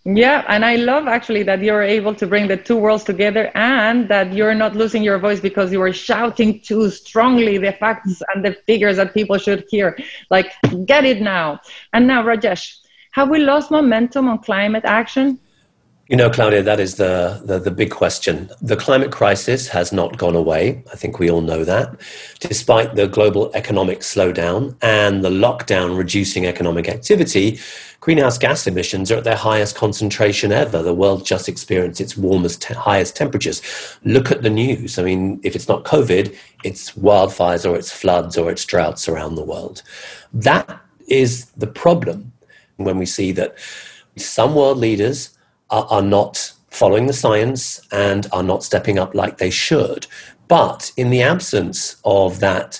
Yeah, 0.09 0.45
and 0.47 0.63
I 0.63 0.77
love 0.77 1.09
actually 1.09 1.43
that 1.43 1.61
you're 1.61 1.83
able 1.83 2.15
to 2.15 2.25
bring 2.25 2.47
the 2.47 2.55
two 2.55 2.77
worlds 2.77 3.03
together 3.03 3.51
and 3.55 4.07
that 4.07 4.31
you're 4.31 4.55
not 4.55 4.73
losing 4.73 5.03
your 5.03 5.19
voice 5.19 5.41
because 5.41 5.69
you 5.73 5.81
are 5.81 5.91
shouting 5.91 6.61
too 6.61 6.89
strongly 6.89 7.57
the 7.57 7.73
facts 7.73 8.21
and 8.33 8.45
the 8.45 8.53
figures 8.65 8.95
that 8.95 9.13
people 9.13 9.37
should 9.37 9.65
hear. 9.69 9.97
Like, 10.29 10.53
get 10.85 11.03
it 11.03 11.21
now. 11.21 11.59
And 11.91 12.07
now, 12.07 12.23
Rajesh, 12.23 12.77
have 13.11 13.29
we 13.29 13.39
lost 13.39 13.69
momentum 13.69 14.29
on 14.29 14.37
climate 14.39 14.85
action? 14.85 15.39
You 16.09 16.15
know, 16.15 16.29
Claudia, 16.29 16.63
that 16.63 16.79
is 16.79 16.95
the, 16.95 17.41
the, 17.43 17.59
the, 17.59 17.69
big 17.69 17.91
question. 17.91 18.49
The 18.61 18.77
climate 18.77 19.11
crisis 19.11 19.67
has 19.67 19.91
not 19.91 20.17
gone 20.17 20.37
away. 20.37 20.81
I 20.93 20.95
think 20.95 21.19
we 21.19 21.29
all 21.29 21.41
know 21.41 21.65
that. 21.65 21.99
Despite 22.39 22.95
the 22.95 23.09
global 23.09 23.51
economic 23.53 23.99
slowdown 23.99 24.77
and 24.81 25.21
the 25.21 25.29
lockdown 25.29 25.97
reducing 25.97 26.45
economic 26.45 26.87
activity, 26.87 27.59
greenhouse 27.99 28.37
gas 28.37 28.65
emissions 28.67 29.11
are 29.11 29.17
at 29.17 29.25
their 29.25 29.35
highest 29.35 29.75
concentration 29.75 30.53
ever. 30.53 30.81
The 30.81 30.93
world 30.93 31.25
just 31.25 31.49
experienced 31.49 31.99
its 31.99 32.15
warmest, 32.15 32.61
te- 32.61 32.73
highest 32.73 33.17
temperatures. 33.17 33.61
Look 34.05 34.31
at 34.31 34.43
the 34.43 34.49
news. 34.49 34.97
I 34.97 35.03
mean, 35.03 35.41
if 35.43 35.57
it's 35.57 35.67
not 35.67 35.83
COVID, 35.83 36.33
it's 36.63 36.91
wildfires 36.91 37.69
or 37.69 37.75
it's 37.75 37.91
floods 37.91 38.37
or 38.37 38.49
it's 38.49 38.63
droughts 38.63 39.09
around 39.09 39.35
the 39.35 39.43
world. 39.43 39.83
That 40.33 40.79
is 41.09 41.47
the 41.57 41.67
problem 41.67 42.31
when 42.77 42.97
we 42.97 43.05
see 43.05 43.33
that 43.33 43.57
some 44.15 44.55
world 44.55 44.77
leaders 44.77 45.36
are, 45.69 45.87
are 45.89 46.01
not 46.01 46.53
following 46.69 47.07
the 47.07 47.13
science 47.13 47.81
and 47.91 48.27
are 48.31 48.43
not 48.43 48.63
stepping 48.63 48.99
up 48.99 49.15
like 49.15 49.37
they 49.37 49.49
should. 49.49 50.07
But 50.47 50.91
in 50.95 51.09
the 51.09 51.21
absence 51.21 51.97
of 52.05 52.39
that 52.39 52.79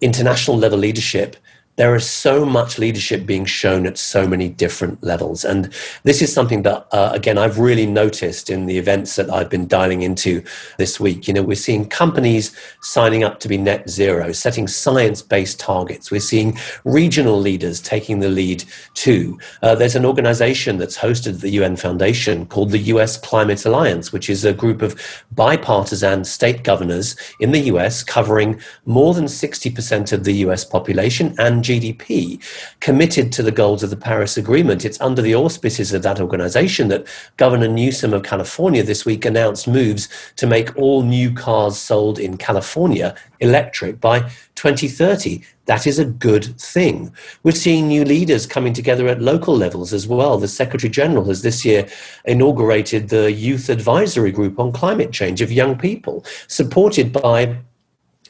international 0.00 0.56
level 0.56 0.78
leadership, 0.78 1.36
there 1.76 1.96
is 1.96 2.08
so 2.08 2.44
much 2.44 2.78
leadership 2.78 3.24
being 3.24 3.46
shown 3.46 3.86
at 3.86 3.96
so 3.96 4.26
many 4.26 4.48
different 4.48 5.02
levels. 5.02 5.42
And 5.42 5.72
this 6.04 6.20
is 6.20 6.32
something 6.32 6.62
that, 6.62 6.86
uh, 6.92 7.10
again, 7.14 7.38
I've 7.38 7.58
really 7.58 7.86
noticed 7.86 8.50
in 8.50 8.66
the 8.66 8.76
events 8.76 9.16
that 9.16 9.30
I've 9.30 9.48
been 9.48 9.66
dialing 9.66 10.02
into 10.02 10.42
this 10.76 11.00
week. 11.00 11.26
You 11.26 11.34
know, 11.34 11.42
we're 11.42 11.54
seeing 11.54 11.88
companies 11.88 12.54
signing 12.82 13.24
up 13.24 13.40
to 13.40 13.48
be 13.48 13.56
net 13.56 13.88
zero, 13.88 14.32
setting 14.32 14.68
science 14.68 15.22
based 15.22 15.58
targets. 15.58 16.10
We're 16.10 16.20
seeing 16.20 16.58
regional 16.84 17.40
leaders 17.40 17.80
taking 17.80 18.20
the 18.20 18.28
lead 18.28 18.64
too. 18.92 19.38
Uh, 19.62 19.74
there's 19.74 19.96
an 19.96 20.04
organization 20.04 20.76
that's 20.76 20.98
hosted 20.98 21.40
the 21.40 21.50
UN 21.50 21.76
Foundation 21.76 22.44
called 22.46 22.70
the 22.70 22.78
US 22.78 23.16
Climate 23.16 23.64
Alliance, 23.64 24.12
which 24.12 24.28
is 24.28 24.44
a 24.44 24.52
group 24.52 24.82
of 24.82 24.94
bipartisan 25.32 26.24
state 26.24 26.64
governors 26.64 27.16
in 27.40 27.52
the 27.52 27.60
US 27.60 28.02
covering 28.02 28.60
more 28.84 29.14
than 29.14 29.24
60% 29.24 30.12
of 30.12 30.24
the 30.24 30.34
US 30.34 30.66
population 30.66 31.34
and 31.38 31.61
GDP, 31.62 32.42
committed 32.80 33.32
to 33.32 33.42
the 33.42 33.52
goals 33.52 33.82
of 33.82 33.90
the 33.90 33.96
Paris 33.96 34.36
Agreement. 34.36 34.84
It's 34.84 35.00
under 35.00 35.22
the 35.22 35.34
auspices 35.34 35.92
of 35.92 36.02
that 36.02 36.20
organization 36.20 36.88
that 36.88 37.06
Governor 37.36 37.68
Newsom 37.68 38.12
of 38.12 38.22
California 38.22 38.82
this 38.82 39.04
week 39.04 39.24
announced 39.24 39.68
moves 39.68 40.08
to 40.36 40.46
make 40.46 40.76
all 40.76 41.02
new 41.02 41.32
cars 41.32 41.78
sold 41.78 42.18
in 42.18 42.36
California 42.36 43.14
electric 43.40 44.00
by 44.00 44.20
2030. 44.54 45.42
That 45.66 45.86
is 45.86 45.98
a 45.98 46.04
good 46.04 46.58
thing. 46.60 47.12
We're 47.42 47.52
seeing 47.52 47.88
new 47.88 48.04
leaders 48.04 48.46
coming 48.46 48.72
together 48.72 49.08
at 49.08 49.20
local 49.20 49.56
levels 49.56 49.92
as 49.92 50.06
well. 50.06 50.38
The 50.38 50.48
Secretary 50.48 50.90
General 50.90 51.24
has 51.24 51.42
this 51.42 51.64
year 51.64 51.88
inaugurated 52.24 53.08
the 53.08 53.32
Youth 53.32 53.68
Advisory 53.68 54.32
Group 54.32 54.58
on 54.58 54.72
Climate 54.72 55.12
Change 55.12 55.40
of 55.40 55.52
young 55.52 55.76
people, 55.76 56.24
supported 56.46 57.12
by 57.12 57.56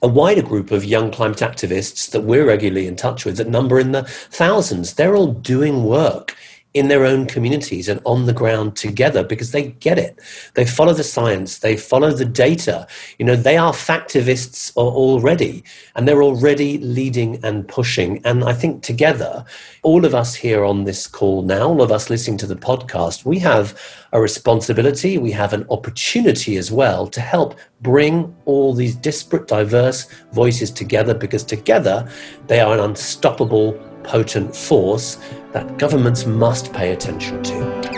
a 0.02 0.08
wider 0.08 0.42
group 0.42 0.70
of 0.72 0.84
young 0.84 1.10
climate 1.10 1.38
activists 1.38 2.10
that 2.10 2.22
we're 2.22 2.46
regularly 2.46 2.86
in 2.88 2.96
touch 2.96 3.24
with 3.24 3.36
that 3.36 3.48
number 3.48 3.78
in 3.78 3.92
the 3.92 4.02
thousands. 4.02 4.94
They're 4.94 5.14
all 5.14 5.32
doing 5.32 5.84
work 5.84 6.36
in 6.74 6.88
their 6.88 7.04
own 7.04 7.26
communities 7.26 7.88
and 7.88 8.00
on 8.04 8.26
the 8.26 8.32
ground 8.32 8.76
together 8.76 9.22
because 9.22 9.52
they 9.52 9.68
get 9.72 9.98
it. 9.98 10.18
They 10.54 10.64
follow 10.64 10.94
the 10.94 11.04
science, 11.04 11.58
they 11.58 11.76
follow 11.76 12.12
the 12.12 12.24
data. 12.24 12.86
You 13.18 13.26
know, 13.26 13.36
they 13.36 13.56
are 13.56 13.72
factivists 13.72 14.74
already, 14.76 15.64
and 15.94 16.08
they're 16.08 16.22
already 16.22 16.78
leading 16.78 17.44
and 17.44 17.68
pushing. 17.68 18.24
And 18.24 18.44
I 18.44 18.54
think 18.54 18.82
together, 18.82 19.44
all 19.82 20.04
of 20.04 20.14
us 20.14 20.34
here 20.34 20.64
on 20.64 20.84
this 20.84 21.06
call 21.06 21.42
now, 21.42 21.68
all 21.68 21.82
of 21.82 21.92
us 21.92 22.08
listening 22.08 22.38
to 22.38 22.46
the 22.46 22.56
podcast, 22.56 23.24
we 23.24 23.38
have 23.40 23.78
a 24.12 24.20
responsibility, 24.20 25.18
we 25.18 25.32
have 25.32 25.52
an 25.52 25.66
opportunity 25.70 26.56
as 26.56 26.70
well 26.70 27.06
to 27.08 27.20
help 27.20 27.58
bring 27.82 28.34
all 28.44 28.72
these 28.72 28.94
disparate, 28.94 29.48
diverse 29.48 30.06
voices 30.32 30.70
together 30.70 31.14
because 31.14 31.44
together 31.44 32.08
they 32.46 32.60
are 32.60 32.74
an 32.74 32.80
unstoppable, 32.80 33.72
potent 34.04 34.54
force 34.54 35.18
that 35.52 35.78
governments 35.78 36.26
must 36.26 36.72
pay 36.72 36.92
attention 36.92 37.42
to. 37.42 37.92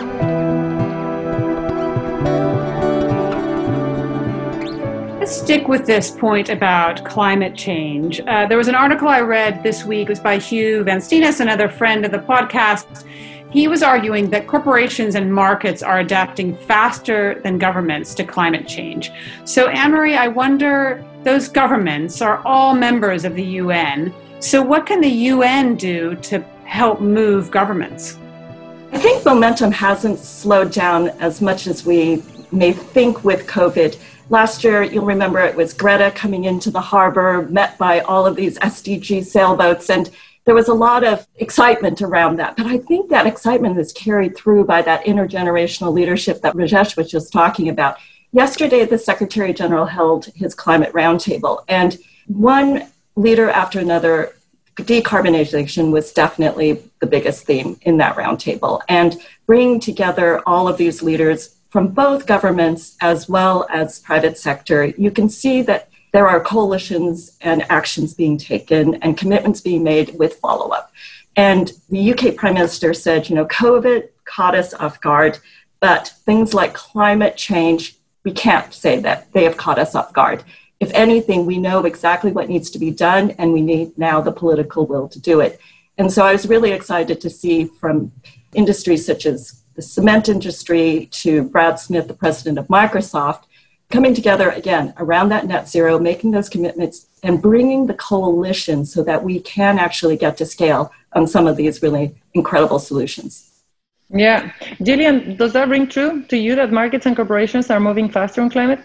Let's 5.19 5.41
stick 5.41 5.67
with 5.67 5.87
this 5.87 6.11
point 6.11 6.49
about 6.49 7.03
climate 7.03 7.55
change. 7.55 8.21
Uh, 8.21 8.45
there 8.45 8.59
was 8.59 8.67
an 8.67 8.75
article 8.75 9.07
I 9.07 9.21
read 9.21 9.63
this 9.63 9.83
week, 9.83 10.03
it 10.03 10.09
was 10.09 10.19
by 10.19 10.37
Huw 10.37 10.85
Van 10.85 10.99
Steenis, 10.99 11.39
another 11.39 11.67
friend 11.67 12.05
of 12.05 12.11
the 12.11 12.19
podcast. 12.19 13.05
He 13.49 13.67
was 13.67 13.81
arguing 13.81 14.29
that 14.29 14.47
corporations 14.47 15.15
and 15.15 15.33
markets 15.33 15.81
are 15.81 15.99
adapting 15.99 16.55
faster 16.55 17.39
than 17.41 17.57
governments 17.57 18.13
to 18.15 18.23
climate 18.23 18.67
change. 18.67 19.11
So, 19.45 19.69
Annemarie, 19.69 20.17
I 20.17 20.27
wonder 20.27 21.03
those 21.23 21.47
governments 21.47 22.21
are 22.21 22.45
all 22.45 22.75
members 22.75 23.25
of 23.25 23.33
the 23.33 23.43
UN. 23.63 24.13
So, 24.39 24.61
what 24.61 24.85
can 24.85 25.01
the 25.01 25.09
UN 25.09 25.75
do 25.75 26.15
to 26.15 26.39
help 26.65 26.99
move 26.99 27.49
governments? 27.51 28.17
I 28.91 28.99
think 28.99 29.25
momentum 29.25 29.71
hasn't 29.71 30.19
slowed 30.19 30.71
down 30.71 31.09
as 31.19 31.41
much 31.41 31.67
as 31.67 31.85
we 31.85 32.23
may 32.51 32.71
think 32.71 33.23
with 33.23 33.47
COVID. 33.47 33.97
Last 34.29 34.63
year, 34.63 34.83
you'll 34.83 35.05
remember 35.05 35.39
it 35.39 35.55
was 35.55 35.73
Greta 35.73 36.11
coming 36.11 36.45
into 36.45 36.71
the 36.71 36.81
harbor, 36.81 37.43
met 37.49 37.77
by 37.77 37.99
all 38.01 38.25
of 38.25 38.35
these 38.35 38.57
SDG 38.59 39.25
sailboats, 39.25 39.89
and 39.89 40.09
there 40.45 40.55
was 40.55 40.67
a 40.67 40.73
lot 40.73 41.03
of 41.03 41.25
excitement 41.37 42.01
around 42.01 42.37
that. 42.37 42.55
But 42.55 42.67
I 42.67 42.77
think 42.77 43.09
that 43.09 43.27
excitement 43.27 43.79
is 43.79 43.91
carried 43.93 44.35
through 44.35 44.65
by 44.65 44.81
that 44.83 45.05
intergenerational 45.05 45.91
leadership 45.91 46.41
that 46.41 46.55
Rajesh 46.55 46.95
was 46.97 47.09
just 47.09 47.31
talking 47.31 47.69
about. 47.69 47.97
Yesterday, 48.31 48.85
the 48.85 48.97
Secretary 48.97 49.53
General 49.53 49.85
held 49.85 50.25
his 50.35 50.53
climate 50.53 50.93
roundtable, 50.93 51.63
and 51.67 51.97
one 52.27 52.87
leader 53.15 53.49
after 53.49 53.79
another 53.79 54.35
decarbonization 54.75 55.91
was 55.91 56.11
definitely 56.11 56.83
the 56.99 57.07
biggest 57.07 57.45
theme 57.45 57.79
in 57.83 57.97
that 57.97 58.15
roundtable. 58.15 58.81
And 58.89 59.21
bringing 59.45 59.79
together 59.79 60.41
all 60.45 60.67
of 60.67 60.77
these 60.77 61.01
leaders 61.01 61.55
from 61.69 61.87
both 61.89 62.25
governments 62.25 62.97
as 63.01 63.29
well 63.29 63.67
as 63.69 63.99
private 63.99 64.37
sector, 64.37 64.85
you 64.85 65.11
can 65.11 65.29
see 65.29 65.61
that 65.63 65.89
there 66.11 66.27
are 66.27 66.39
coalitions 66.39 67.37
and 67.41 67.69
actions 67.69 68.13
being 68.13 68.37
taken 68.37 68.95
and 68.95 69.17
commitments 69.17 69.61
being 69.61 69.83
made 69.83 70.17
with 70.17 70.35
follow 70.35 70.69
up. 70.69 70.91
And 71.35 71.71
the 71.89 72.13
UK 72.13 72.35
Prime 72.35 72.53
Minister 72.53 72.93
said, 72.93 73.29
you 73.29 73.35
know, 73.35 73.45
COVID 73.47 74.07
caught 74.23 74.55
us 74.55 74.73
off 74.73 75.01
guard, 75.01 75.37
but 75.81 76.13
things 76.25 76.53
like 76.53 76.73
climate 76.73 77.35
change, 77.35 77.97
we 78.23 78.31
can't 78.31 78.73
say 78.73 78.99
that 78.99 79.31
they 79.33 79.43
have 79.43 79.57
caught 79.57 79.77
us 79.77 79.95
off 79.95 80.13
guard 80.13 80.43
if 80.79 80.91
anything, 80.93 81.45
we 81.45 81.57
know 81.57 81.85
exactly 81.85 82.31
what 82.31 82.49
needs 82.49 82.69
to 82.71 82.79
be 82.79 82.91
done, 82.91 83.31
and 83.31 83.53
we 83.53 83.61
need 83.61 83.97
now 83.97 84.21
the 84.21 84.31
political 84.31 84.85
will 84.85 85.07
to 85.09 85.19
do 85.19 85.39
it. 85.39 85.59
And 85.97 86.11
so 86.11 86.25
I 86.25 86.33
was 86.33 86.47
really 86.47 86.71
excited 86.71 87.21
to 87.21 87.29
see 87.29 87.65
from 87.65 88.11
industries 88.53 89.05
such 89.05 89.25
as 89.25 89.63
the 89.75 89.81
cement 89.81 90.29
industry 90.29 91.07
to 91.11 91.43
Brad 91.43 91.79
Smith, 91.79 92.07
the 92.07 92.13
president 92.13 92.57
of 92.57 92.67
Microsoft, 92.67 93.43
coming 93.91 94.13
together 94.13 94.49
again 94.49 94.93
around 94.97 95.29
that 95.29 95.45
net 95.45 95.69
zero, 95.69 95.99
making 95.99 96.31
those 96.31 96.49
commitments, 96.49 97.07
and 97.23 97.41
bringing 97.41 97.87
the 97.87 97.93
coalition 97.93 98.85
so 98.85 99.03
that 99.03 99.23
we 99.23 99.39
can 99.39 99.79
actually 99.79 100.17
get 100.17 100.37
to 100.37 100.45
scale 100.45 100.91
on 101.13 101.27
some 101.27 101.47
of 101.47 101.55
these 101.55 101.81
really 101.81 102.15
incredible 102.33 102.79
solutions. 102.79 103.63
Yeah. 104.09 104.51
Gillian, 104.83 105.35
does 105.35 105.53
that 105.53 105.69
ring 105.69 105.87
true 105.87 106.23
to 106.23 106.37
you 106.37 106.55
that 106.55 106.71
markets 106.71 107.05
and 107.05 107.15
corporations 107.15 107.69
are 107.69 107.79
moving 107.79 108.09
faster 108.09 108.41
on 108.41 108.49
climate? 108.49 108.79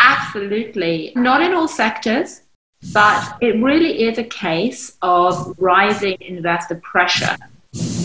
Absolutely. 0.00 1.12
Not 1.16 1.42
in 1.42 1.52
all 1.52 1.68
sectors, 1.68 2.42
but 2.92 3.36
it 3.40 3.62
really 3.62 4.04
is 4.04 4.18
a 4.18 4.24
case 4.24 4.96
of 5.02 5.54
rising 5.58 6.16
investor 6.20 6.76
pressure. 6.76 7.36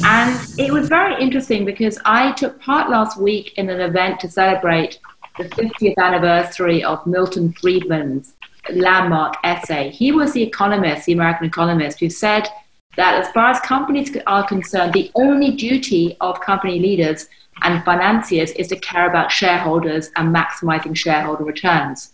And 0.06 0.40
it 0.58 0.72
was 0.72 0.90
very 0.90 1.22
interesting 1.22 1.64
because 1.66 1.98
I 2.06 2.34
took 2.34 2.60
part 2.60 2.90
last 2.90 3.20
week 3.20 3.54
in 3.58 3.70
an 3.70 3.80
event 3.80 4.20
to 4.22 4.30
celebrate 4.30 5.00
the 5.38 5.46
50th 5.46 5.98
anniversary 5.98 6.84
of 6.84 7.06
Milton 7.08 7.54
Friedman's 7.54 8.36
landmark 8.72 9.36
essay. 9.44 9.90
He 9.90 10.12
was 10.12 10.34
the 10.34 10.44
economist, 10.44 11.06
the 11.06 11.14
American 11.14 11.48
economist, 11.48 12.00
who 12.00 12.10
said 12.10 12.48
that 12.96 13.20
as 13.20 13.32
far 13.32 13.50
as 13.50 13.60
companies 13.62 14.16
are 14.28 14.46
concerned, 14.48 14.94
the 14.94 15.12
only 15.16 15.52
duty 15.56 16.16
of 16.22 16.40
company 16.42 16.80
leaders 16.80 17.28
and 17.64 17.84
financiers 17.84 18.52
is 18.52 18.68
to 18.68 18.76
care 18.76 19.10
about 19.10 19.32
shareholders 19.32 20.12
and 20.16 20.36
maximizing 20.36 20.96
shareholder 20.96 21.44
returns. 21.44 22.14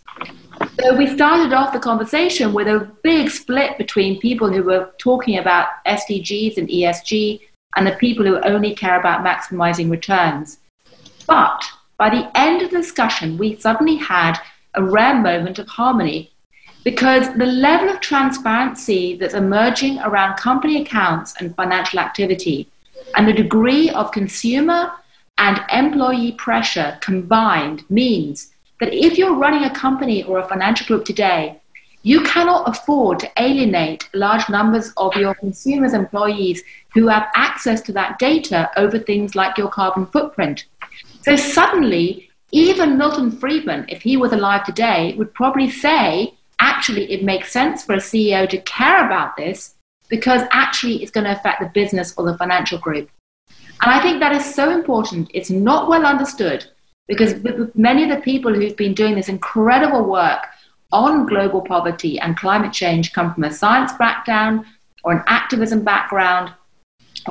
So 0.80 0.96
we 0.96 1.06
started 1.06 1.52
off 1.52 1.72
the 1.72 1.78
conversation 1.78 2.52
with 2.52 2.68
a 2.68 2.90
big 3.02 3.30
split 3.30 3.78
between 3.78 4.20
people 4.20 4.52
who 4.52 4.62
were 4.62 4.90
talking 4.98 5.38
about 5.38 5.68
SDGs 5.86 6.56
and 6.56 6.68
ESG 6.68 7.40
and 7.76 7.86
the 7.86 7.92
people 7.92 8.24
who 8.24 8.40
only 8.40 8.74
care 8.74 8.98
about 8.98 9.24
maximizing 9.24 9.90
returns. 9.90 10.58
But 11.26 11.62
by 11.98 12.10
the 12.10 12.30
end 12.34 12.62
of 12.62 12.70
the 12.70 12.78
discussion, 12.78 13.38
we 13.38 13.56
suddenly 13.56 13.96
had 13.96 14.38
a 14.74 14.82
rare 14.82 15.14
moment 15.14 15.58
of 15.58 15.68
harmony 15.68 16.32
because 16.84 17.32
the 17.34 17.46
level 17.46 17.88
of 17.88 18.00
transparency 18.00 19.16
that's 19.16 19.34
emerging 19.34 19.98
around 20.00 20.36
company 20.36 20.80
accounts 20.80 21.34
and 21.38 21.54
financial 21.54 21.98
activity 21.98 22.68
and 23.16 23.28
the 23.28 23.32
degree 23.32 23.90
of 23.90 24.12
consumer 24.12 24.92
and 25.40 25.58
employee 25.72 26.32
pressure 26.32 26.98
combined 27.00 27.82
means 27.90 28.52
that 28.78 28.92
if 28.92 29.16
you're 29.16 29.34
running 29.34 29.64
a 29.64 29.74
company 29.74 30.22
or 30.22 30.38
a 30.38 30.46
financial 30.46 30.86
group 30.86 31.04
today, 31.04 31.60
you 32.02 32.22
cannot 32.24 32.68
afford 32.68 33.18
to 33.20 33.30
alienate 33.38 34.08
large 34.12 34.48
numbers 34.50 34.92
of 34.98 35.16
your 35.16 35.34
consumers' 35.34 35.94
employees 35.94 36.62
who 36.92 37.08
have 37.08 37.28
access 37.34 37.80
to 37.82 37.92
that 37.92 38.18
data 38.18 38.70
over 38.76 38.98
things 38.98 39.34
like 39.34 39.56
your 39.56 39.68
carbon 39.68 40.06
footprint. 40.06 40.66
So 41.22 41.36
suddenly, 41.36 42.30
even 42.52 42.98
Milton 42.98 43.30
Friedman, 43.30 43.86
if 43.88 44.02
he 44.02 44.18
was 44.18 44.32
alive 44.32 44.64
today, 44.64 45.14
would 45.16 45.32
probably 45.32 45.70
say, 45.70 46.34
actually, 46.58 47.10
it 47.12 47.24
makes 47.24 47.50
sense 47.50 47.84
for 47.84 47.94
a 47.94 47.98
CEO 47.98 48.48
to 48.48 48.58
care 48.58 49.06
about 49.06 49.36
this 49.36 49.74
because 50.08 50.42
actually 50.50 51.02
it's 51.02 51.10
going 51.10 51.24
to 51.24 51.32
affect 51.32 51.60
the 51.60 51.70
business 51.72 52.12
or 52.18 52.24
the 52.26 52.36
financial 52.36 52.78
group. 52.78 53.08
And 53.82 53.90
I 53.90 54.00
think 54.02 54.20
that 54.20 54.32
is 54.32 54.54
so 54.54 54.70
important. 54.70 55.30
It's 55.32 55.50
not 55.50 55.88
well 55.88 56.04
understood 56.04 56.66
because 57.08 57.34
many 57.74 58.04
of 58.04 58.10
the 58.10 58.22
people 58.22 58.54
who've 58.54 58.76
been 58.76 58.94
doing 58.94 59.14
this 59.14 59.28
incredible 59.28 60.04
work 60.04 60.46
on 60.92 61.26
global 61.26 61.62
poverty 61.62 62.18
and 62.18 62.36
climate 62.36 62.72
change 62.72 63.12
come 63.12 63.32
from 63.32 63.44
a 63.44 63.52
science 63.52 63.92
background 63.94 64.64
or 65.04 65.12
an 65.12 65.22
activism 65.26 65.82
background 65.82 66.52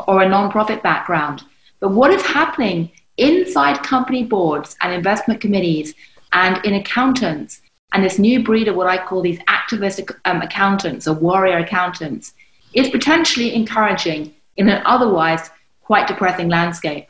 or 0.07 0.23
a 0.23 0.27
nonprofit 0.27 0.81
background. 0.81 1.43
But 1.79 1.91
what 1.91 2.11
is 2.11 2.21
happening 2.23 2.91
inside 3.17 3.83
company 3.83 4.23
boards 4.23 4.75
and 4.81 4.93
investment 4.93 5.41
committees 5.41 5.93
and 6.33 6.63
in 6.65 6.73
accountants 6.73 7.61
and 7.93 8.03
this 8.03 8.19
new 8.19 8.43
breed 8.43 8.67
of 8.67 8.75
what 8.75 8.87
I 8.87 9.03
call 9.03 9.21
these 9.21 9.39
activist 9.39 10.13
um, 10.25 10.41
accountants 10.41 11.07
or 11.07 11.13
warrior 11.15 11.57
accountants 11.57 12.33
is 12.73 12.89
potentially 12.89 13.53
encouraging 13.55 14.33
in 14.57 14.69
an 14.69 14.81
otherwise 14.85 15.49
quite 15.89 16.07
depressing 16.07 16.49
landscape. 16.49 17.07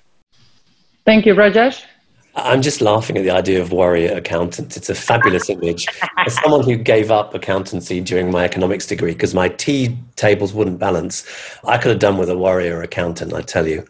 Thank 1.03 1.25
you, 1.25 1.35
Rajesh. 1.35 1.83
I'm 2.33 2.61
just 2.61 2.79
laughing 2.79 3.17
at 3.17 3.23
the 3.23 3.29
idea 3.29 3.61
of 3.61 3.73
warrior 3.73 4.15
accountant. 4.15 4.77
It's 4.77 4.89
a 4.89 4.95
fabulous 4.95 5.49
image. 5.55 5.85
As 6.15 6.35
someone 6.35 6.63
who 6.63 6.77
gave 6.77 7.11
up 7.11 7.33
accountancy 7.33 7.99
during 7.99 8.31
my 8.31 8.45
economics 8.45 8.85
degree 8.87 9.11
because 9.11 9.33
my 9.35 9.49
tea 9.49 9.97
tables 10.15 10.53
wouldn't 10.53 10.79
balance, 10.79 11.27
I 11.65 11.77
could 11.77 11.89
have 11.89 11.99
done 11.99 12.17
with 12.17 12.29
a 12.29 12.37
warrior 12.37 12.81
accountant, 12.81 13.33
I 13.33 13.41
tell 13.41 13.67
you. 13.67 13.85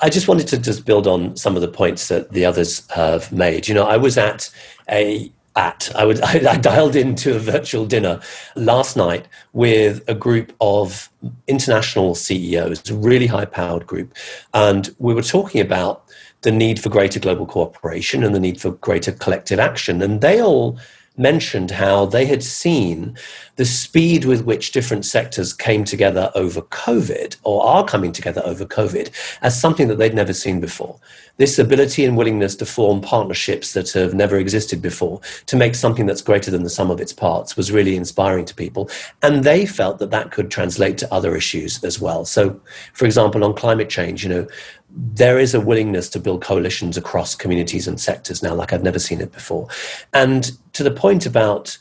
I 0.00 0.08
just 0.08 0.28
wanted 0.28 0.46
to 0.46 0.58
just 0.58 0.86
build 0.86 1.08
on 1.08 1.36
some 1.36 1.56
of 1.56 1.62
the 1.62 1.66
points 1.82 2.06
that 2.06 2.30
the 2.30 2.44
others 2.44 2.88
have 2.90 3.32
made. 3.32 3.66
You 3.66 3.74
know, 3.74 3.86
I 3.88 3.96
was 3.96 4.16
at 4.16 4.48
a 4.88 5.28
at. 5.56 5.90
I, 5.94 6.04
would, 6.04 6.20
I, 6.22 6.52
I 6.52 6.56
dialed 6.56 6.96
into 6.96 7.36
a 7.36 7.38
virtual 7.38 7.86
dinner 7.86 8.20
last 8.56 8.96
night 8.96 9.26
with 9.52 10.02
a 10.08 10.14
group 10.14 10.52
of 10.60 11.10
international 11.46 12.14
CEOs, 12.14 12.88
a 12.90 12.94
really 12.94 13.26
high 13.26 13.44
powered 13.44 13.86
group. 13.86 14.14
And 14.54 14.94
we 14.98 15.14
were 15.14 15.22
talking 15.22 15.60
about 15.60 16.04
the 16.42 16.50
need 16.50 16.80
for 16.80 16.88
greater 16.88 17.20
global 17.20 17.46
cooperation 17.46 18.24
and 18.24 18.34
the 18.34 18.40
need 18.40 18.60
for 18.60 18.72
greater 18.72 19.12
collective 19.12 19.58
action. 19.58 20.00
And 20.02 20.20
they 20.20 20.40
all 20.40 20.78
mentioned 21.20 21.70
how 21.70 22.06
they 22.06 22.26
had 22.26 22.42
seen 22.42 23.16
the 23.56 23.64
speed 23.64 24.24
with 24.24 24.44
which 24.44 24.72
different 24.72 25.04
sectors 25.04 25.52
came 25.52 25.84
together 25.84 26.32
over 26.34 26.62
COVID 26.62 27.36
or 27.42 27.64
are 27.64 27.84
coming 27.84 28.10
together 28.10 28.42
over 28.44 28.64
COVID 28.64 29.10
as 29.42 29.60
something 29.60 29.86
that 29.88 29.98
they'd 29.98 30.14
never 30.14 30.32
seen 30.32 30.60
before. 30.60 30.98
This 31.36 31.58
ability 31.58 32.04
and 32.04 32.16
willingness 32.16 32.56
to 32.56 32.66
form 32.66 33.00
partnerships 33.00 33.72
that 33.74 33.92
have 33.92 34.14
never 34.14 34.36
existed 34.38 34.82
before 34.82 35.20
to 35.46 35.56
make 35.56 35.74
something 35.74 36.06
that's 36.06 36.22
greater 36.22 36.50
than 36.50 36.64
the 36.64 36.70
sum 36.70 36.90
of 36.90 37.00
its 37.00 37.12
parts 37.12 37.56
was 37.56 37.70
really 37.72 37.96
inspiring 37.96 38.44
to 38.46 38.54
people. 38.54 38.90
And 39.22 39.44
they 39.44 39.66
felt 39.66 39.98
that 39.98 40.10
that 40.10 40.30
could 40.32 40.50
translate 40.50 40.98
to 40.98 41.14
other 41.14 41.36
issues 41.36 41.82
as 41.84 42.00
well. 42.00 42.24
So, 42.24 42.60
for 42.94 43.04
example, 43.04 43.44
on 43.44 43.54
climate 43.54 43.90
change, 43.90 44.22
you 44.22 44.30
know, 44.30 44.46
there 44.92 45.38
is 45.38 45.54
a 45.54 45.60
willingness 45.60 46.08
to 46.10 46.20
build 46.20 46.42
coalitions 46.42 46.96
across 46.96 47.34
communities 47.34 47.86
and 47.86 48.00
sectors 48.00 48.42
now, 48.42 48.54
like 48.54 48.72
I've 48.72 48.82
never 48.82 48.98
seen 48.98 49.20
it 49.20 49.32
before. 49.32 49.68
And 50.12 50.50
to 50.72 50.82
the 50.82 50.90
point 50.90 51.26
about 51.26 51.78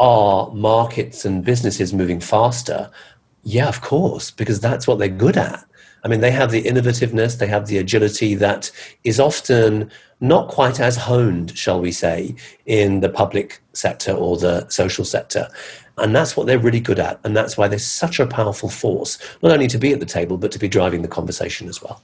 are 0.00 0.50
markets 0.52 1.24
and 1.24 1.44
businesses 1.44 1.92
moving 1.92 2.20
faster? 2.20 2.90
Yeah, 3.42 3.68
of 3.68 3.80
course, 3.80 4.30
because 4.30 4.60
that's 4.60 4.86
what 4.86 4.98
they're 4.98 5.08
good 5.08 5.36
at. 5.36 5.64
I 6.04 6.08
mean, 6.08 6.20
they 6.20 6.30
have 6.30 6.52
the 6.52 6.62
innovativeness, 6.62 7.38
they 7.38 7.48
have 7.48 7.66
the 7.66 7.78
agility 7.78 8.36
that 8.36 8.70
is 9.02 9.18
often 9.18 9.90
not 10.20 10.48
quite 10.48 10.78
as 10.78 10.96
honed, 10.96 11.56
shall 11.56 11.80
we 11.80 11.90
say, 11.90 12.36
in 12.66 13.00
the 13.00 13.08
public 13.08 13.60
sector 13.72 14.12
or 14.12 14.36
the 14.36 14.68
social 14.68 15.04
sector. 15.04 15.48
And 15.96 16.14
that's 16.14 16.36
what 16.36 16.46
they're 16.46 16.58
really 16.58 16.80
good 16.80 17.00
at. 17.00 17.18
And 17.24 17.36
that's 17.36 17.56
why 17.56 17.66
they're 17.66 17.78
such 17.80 18.20
a 18.20 18.26
powerful 18.26 18.68
force, 18.68 19.18
not 19.42 19.50
only 19.50 19.66
to 19.66 19.78
be 19.78 19.92
at 19.92 19.98
the 19.98 20.06
table, 20.06 20.38
but 20.38 20.52
to 20.52 20.58
be 20.58 20.68
driving 20.68 21.02
the 21.02 21.08
conversation 21.08 21.68
as 21.68 21.82
well. 21.82 22.00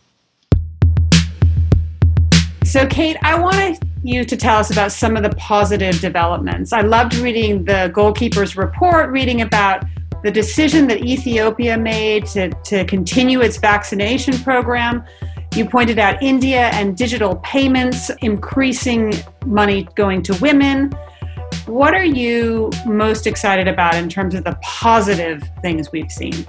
So, 2.75 2.85
Kate, 2.89 3.17
I 3.23 3.39
want 3.39 3.79
you 4.03 4.25
to 4.25 4.37
tell 4.37 4.59
us 4.59 4.73
about 4.73 4.91
some 4.91 5.17
of 5.17 5.23
the 5.23 5.31
positive 5.37 6.01
developments. 6.01 6.73
I 6.73 6.81
loved 6.81 7.15
reading 7.15 7.65
the 7.65 7.89
Goalkeepers 7.95 8.57
report, 8.57 9.11
reading 9.11 9.43
about 9.43 9.85
the 10.25 10.33
decision 10.33 10.89
that 10.89 11.05
Ethiopia 11.05 11.79
made 11.79 12.27
to, 12.27 12.51
to 12.51 12.85
continue 12.87 13.43
its 13.43 13.59
vaccination 13.59 14.37
program. 14.39 15.05
You 15.55 15.69
pointed 15.69 16.01
out 16.01 16.21
India 16.21 16.71
and 16.71 16.97
digital 16.97 17.37
payments, 17.45 18.11
increasing 18.23 19.15
money 19.47 19.87
going 19.95 20.23
to 20.23 20.35
women. 20.41 20.91
What 21.67 21.95
are 21.95 22.05
you 22.05 22.73
most 22.87 23.29
excited 23.29 23.69
about 23.69 23.95
in 23.95 24.09
terms 24.09 24.35
of 24.35 24.43
the 24.43 24.59
positive 24.63 25.45
things 25.63 25.93
we've 25.93 26.11
seen? 26.11 26.45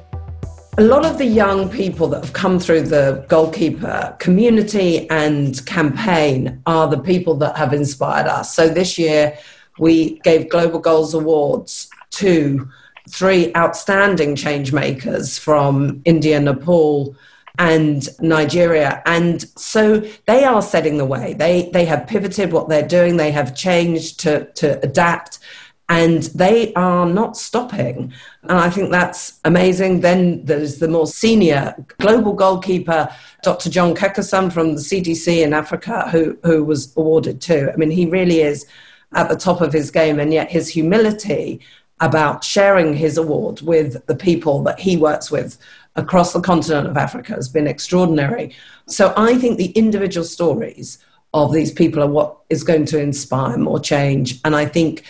A 0.78 0.84
lot 0.84 1.06
of 1.06 1.18
the 1.18 1.26
young 1.26 1.70
people 1.70 2.08
that 2.10 2.22
have 2.22 2.34
come 2.34 2.60
through 2.60 2.82
the 2.82 3.26
goalkeeper 3.30 4.14
community 4.20 5.10
and 5.10 5.66
campaign 5.66 6.62
are 6.66 6.90
the 6.90 6.98
people 6.98 7.36
that 7.36 7.56
have 7.56 7.74
inspired 7.74 8.28
us. 8.28 8.54
So 8.54 8.68
this 8.68 8.98
year 8.98 9.38
we 9.80 10.20
gave 10.20 10.50
Global 10.50 10.80
Goals 10.80 11.14
Awards 11.14 11.90
to 12.12 12.70
three 13.10 13.54
outstanding 13.56 14.36
change 14.36 14.74
makers 14.74 15.38
from 15.38 16.02
India, 16.04 16.42
Nepal, 16.42 17.16
and 17.58 18.10
Nigeria. 18.20 19.02
And 19.06 19.48
so 19.58 20.02
they 20.26 20.44
are 20.44 20.62
setting 20.62 20.98
the 20.98 21.06
way. 21.06 21.36
They 21.36 21.70
they 21.72 21.86
have 21.86 22.06
pivoted 22.06 22.52
what 22.52 22.68
they're 22.68 22.88
doing, 22.88 23.16
they 23.16 23.32
have 23.32 23.56
changed 23.56 24.20
to, 24.22 24.52
to 24.54 24.82
adapt 24.84 25.40
and 25.90 26.24
they 26.24 26.74
are 26.74 27.06
not 27.06 27.38
stopping. 27.38 28.12
And 28.44 28.58
I 28.58 28.70
think 28.70 28.90
that's 28.90 29.40
amazing. 29.46 30.02
Then 30.02 30.44
there's 30.44 30.80
the 30.80 30.88
more 30.88 31.06
senior 31.06 31.76
global 32.00 32.34
goalkeeper, 32.34 33.10
Dr. 33.44 33.70
John 33.70 33.94
Nkengasong 33.94 34.52
from 34.52 34.74
the 34.74 34.82
CDC 34.82 35.44
in 35.44 35.54
Africa, 35.54 36.10
who, 36.10 36.38
who 36.44 36.64
was 36.64 36.96
awarded 36.98 37.40
too. 37.40 37.70
I 37.72 37.76
mean, 37.78 37.92
he 37.92 38.08
really 38.08 38.42
is 38.42 38.66
at 39.14 39.30
the 39.30 39.36
top 39.36 39.62
of 39.62 39.72
his 39.72 39.92
game, 39.92 40.20
and 40.20 40.34
yet 40.34 40.50
his 40.50 40.68
humility 40.68 41.62
about 42.02 42.44
sharing 42.44 42.94
his 42.94 43.18
award 43.18 43.62
with 43.62 44.06
the 44.08 44.16
people 44.16 44.64
that 44.64 44.80
he 44.80 44.98
works 44.98 45.32
with 45.32 45.58
across 45.96 46.34
the 46.34 46.42
continent 46.42 46.88
of 46.88 46.98
Africa 46.98 47.34
has 47.34 47.48
been 47.48 47.68
extraordinary. 47.68 48.54
So 48.88 49.14
I 49.16 49.38
think 49.38 49.58
the 49.58 49.72
individual 49.72 50.26
stories 50.26 50.98
of 51.34 51.54
these 51.54 51.72
people 51.72 52.04
are 52.04 52.10
what 52.10 52.38
is 52.50 52.64
going 52.64 52.86
to 52.86 53.00
inspire 53.00 53.58
more 53.58 53.80
change. 53.80 54.42
And 54.44 54.56
I 54.56 54.66
think 54.66 55.04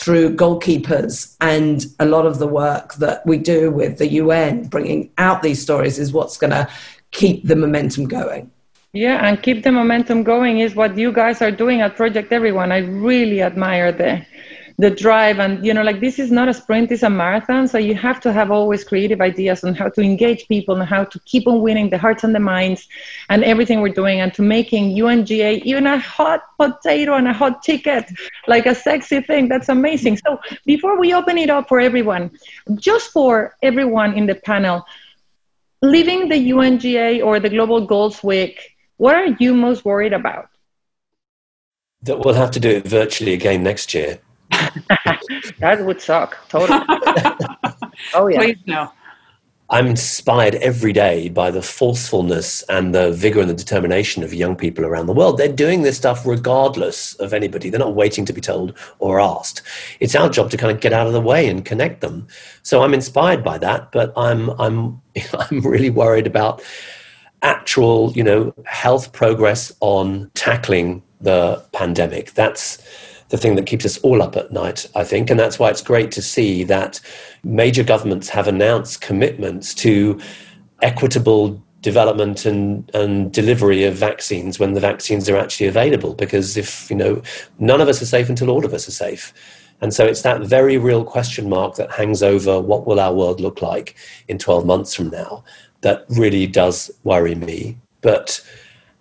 through 0.00 0.34
goalkeepers 0.34 1.36
and 1.42 1.84
a 1.98 2.06
lot 2.06 2.24
of 2.24 2.38
the 2.38 2.46
work 2.46 2.94
that 2.94 3.24
we 3.26 3.36
do 3.36 3.70
with 3.70 3.98
the 3.98 4.08
UN, 4.22 4.64
bringing 4.64 5.10
out 5.18 5.42
these 5.42 5.60
stories 5.60 5.98
is 5.98 6.10
what's 6.10 6.38
going 6.38 6.52
to 6.52 6.66
keep 7.10 7.44
the 7.44 7.54
momentum 7.54 8.08
going. 8.08 8.50
Yeah, 8.94 9.24
and 9.26 9.42
keep 9.42 9.62
the 9.62 9.70
momentum 9.70 10.22
going 10.22 10.60
is 10.60 10.74
what 10.74 10.96
you 10.96 11.12
guys 11.12 11.42
are 11.42 11.50
doing 11.50 11.82
at 11.82 11.96
Project 11.96 12.32
Everyone. 12.32 12.72
I 12.72 12.78
really 12.78 13.42
admire 13.42 13.92
the 13.92 14.24
the 14.80 14.90
drive 14.90 15.38
and 15.38 15.62
you 15.64 15.74
know 15.74 15.82
like 15.82 16.00
this 16.00 16.18
is 16.18 16.30
not 16.30 16.48
a 16.48 16.54
sprint 16.54 16.90
it's 16.90 17.02
a 17.02 17.10
marathon. 17.10 17.68
So 17.68 17.76
you 17.76 17.94
have 17.94 18.18
to 18.20 18.32
have 18.32 18.50
always 18.50 18.82
creative 18.82 19.20
ideas 19.20 19.62
on 19.62 19.74
how 19.74 19.90
to 19.90 20.00
engage 20.00 20.48
people 20.48 20.80
and 20.80 20.88
how 20.88 21.04
to 21.04 21.20
keep 21.26 21.46
on 21.46 21.60
winning 21.60 21.90
the 21.90 21.98
hearts 21.98 22.24
and 22.24 22.34
the 22.34 22.40
minds 22.40 22.88
and 23.28 23.44
everything 23.44 23.82
we're 23.82 23.98
doing 24.02 24.20
and 24.20 24.32
to 24.34 24.42
making 24.42 24.98
unga 25.02 25.50
even 25.70 25.86
a 25.86 25.98
hot 25.98 26.40
potato 26.56 27.14
and 27.14 27.28
a 27.28 27.32
hot 27.32 27.62
ticket 27.62 28.06
like 28.48 28.64
a 28.64 28.74
sexy 28.74 29.20
thing. 29.20 29.48
That's 29.48 29.68
amazing. 29.68 30.16
So 30.24 30.38
before 30.64 30.98
we 30.98 31.12
open 31.12 31.36
it 31.36 31.50
up 31.50 31.68
for 31.68 31.78
everyone 31.78 32.30
just 32.76 33.10
for 33.10 33.56
everyone 33.62 34.14
in 34.14 34.24
the 34.24 34.36
panel 34.36 34.86
leaving 35.82 36.30
the 36.30 36.40
unga 36.52 37.20
or 37.20 37.38
the 37.38 37.50
global 37.50 37.86
goals 37.86 38.24
week 38.24 38.76
what 38.96 39.14
are 39.14 39.28
you 39.38 39.54
most 39.54 39.84
worried 39.84 40.12
about? 40.12 40.48
That 42.02 42.18
we'll 42.20 42.34
have 42.34 42.50
to 42.50 42.60
do 42.60 42.68
it 42.68 42.86
virtually 42.86 43.32
again 43.32 43.62
next 43.62 43.94
year 43.94 44.20
that 45.58 45.84
would 45.84 46.00
suck. 46.00 46.48
Totally. 46.48 46.80
oh 48.14 48.26
yeah. 48.28 48.38
Please 48.38 48.58
no. 48.66 48.90
I'm 49.72 49.86
inspired 49.86 50.56
every 50.56 50.92
day 50.92 51.28
by 51.28 51.52
the 51.52 51.62
forcefulness 51.62 52.62
and 52.64 52.92
the 52.92 53.12
vigor 53.12 53.40
and 53.40 53.48
the 53.48 53.54
determination 53.54 54.24
of 54.24 54.34
young 54.34 54.56
people 54.56 54.84
around 54.84 55.06
the 55.06 55.12
world. 55.12 55.38
They're 55.38 55.46
doing 55.46 55.82
this 55.82 55.96
stuff 55.96 56.26
regardless 56.26 57.14
of 57.14 57.32
anybody. 57.32 57.70
They're 57.70 57.78
not 57.78 57.94
waiting 57.94 58.24
to 58.24 58.32
be 58.32 58.40
told 58.40 58.76
or 58.98 59.20
asked. 59.20 59.62
It's 60.00 60.16
our 60.16 60.28
job 60.28 60.50
to 60.50 60.56
kind 60.56 60.72
of 60.72 60.80
get 60.80 60.92
out 60.92 61.06
of 61.06 61.12
the 61.12 61.20
way 61.20 61.48
and 61.48 61.64
connect 61.64 62.00
them. 62.00 62.26
So 62.64 62.82
I'm 62.82 62.92
inspired 62.92 63.44
by 63.44 63.58
that, 63.58 63.92
but 63.92 64.12
I'm 64.16 64.50
I'm 64.60 65.00
I'm 65.38 65.60
really 65.60 65.90
worried 65.90 66.26
about 66.26 66.62
actual, 67.42 68.12
you 68.16 68.24
know, 68.24 68.52
health 68.66 69.12
progress 69.12 69.72
on 69.78 70.32
tackling 70.34 71.00
the 71.20 71.64
pandemic. 71.72 72.32
That's 72.32 72.82
the 73.30 73.38
thing 73.38 73.56
that 73.56 73.66
keeps 73.66 73.86
us 73.86 73.98
all 73.98 74.22
up 74.22 74.36
at 74.36 74.52
night, 74.52 74.86
I 74.94 75.04
think. 75.04 75.30
And 75.30 75.40
that's 75.40 75.58
why 75.58 75.70
it's 75.70 75.82
great 75.82 76.10
to 76.12 76.22
see 76.22 76.64
that 76.64 77.00
major 77.42 77.82
governments 77.82 78.28
have 78.28 78.46
announced 78.46 79.00
commitments 79.00 79.72
to 79.74 80.20
equitable 80.82 81.62
development 81.80 82.44
and, 82.44 82.90
and 82.94 83.32
delivery 83.32 83.84
of 83.84 83.94
vaccines 83.94 84.58
when 84.58 84.74
the 84.74 84.80
vaccines 84.80 85.28
are 85.28 85.36
actually 85.36 85.66
available. 85.66 86.14
Because 86.14 86.56
if, 86.56 86.90
you 86.90 86.96
know, 86.96 87.22
none 87.58 87.80
of 87.80 87.88
us 87.88 88.02
are 88.02 88.06
safe 88.06 88.28
until 88.28 88.50
all 88.50 88.64
of 88.64 88.74
us 88.74 88.86
are 88.86 88.92
safe. 88.92 89.32
And 89.80 89.94
so 89.94 90.04
it's 90.04 90.22
that 90.22 90.42
very 90.42 90.76
real 90.76 91.04
question 91.04 91.48
mark 91.48 91.76
that 91.76 91.90
hangs 91.90 92.22
over 92.22 92.60
what 92.60 92.86
will 92.86 93.00
our 93.00 93.14
world 93.14 93.40
look 93.40 93.62
like 93.62 93.96
in 94.28 94.38
12 94.38 94.66
months 94.66 94.94
from 94.94 95.08
now 95.08 95.42
that 95.80 96.04
really 96.10 96.46
does 96.46 96.90
worry 97.04 97.34
me. 97.34 97.78
But 98.02 98.44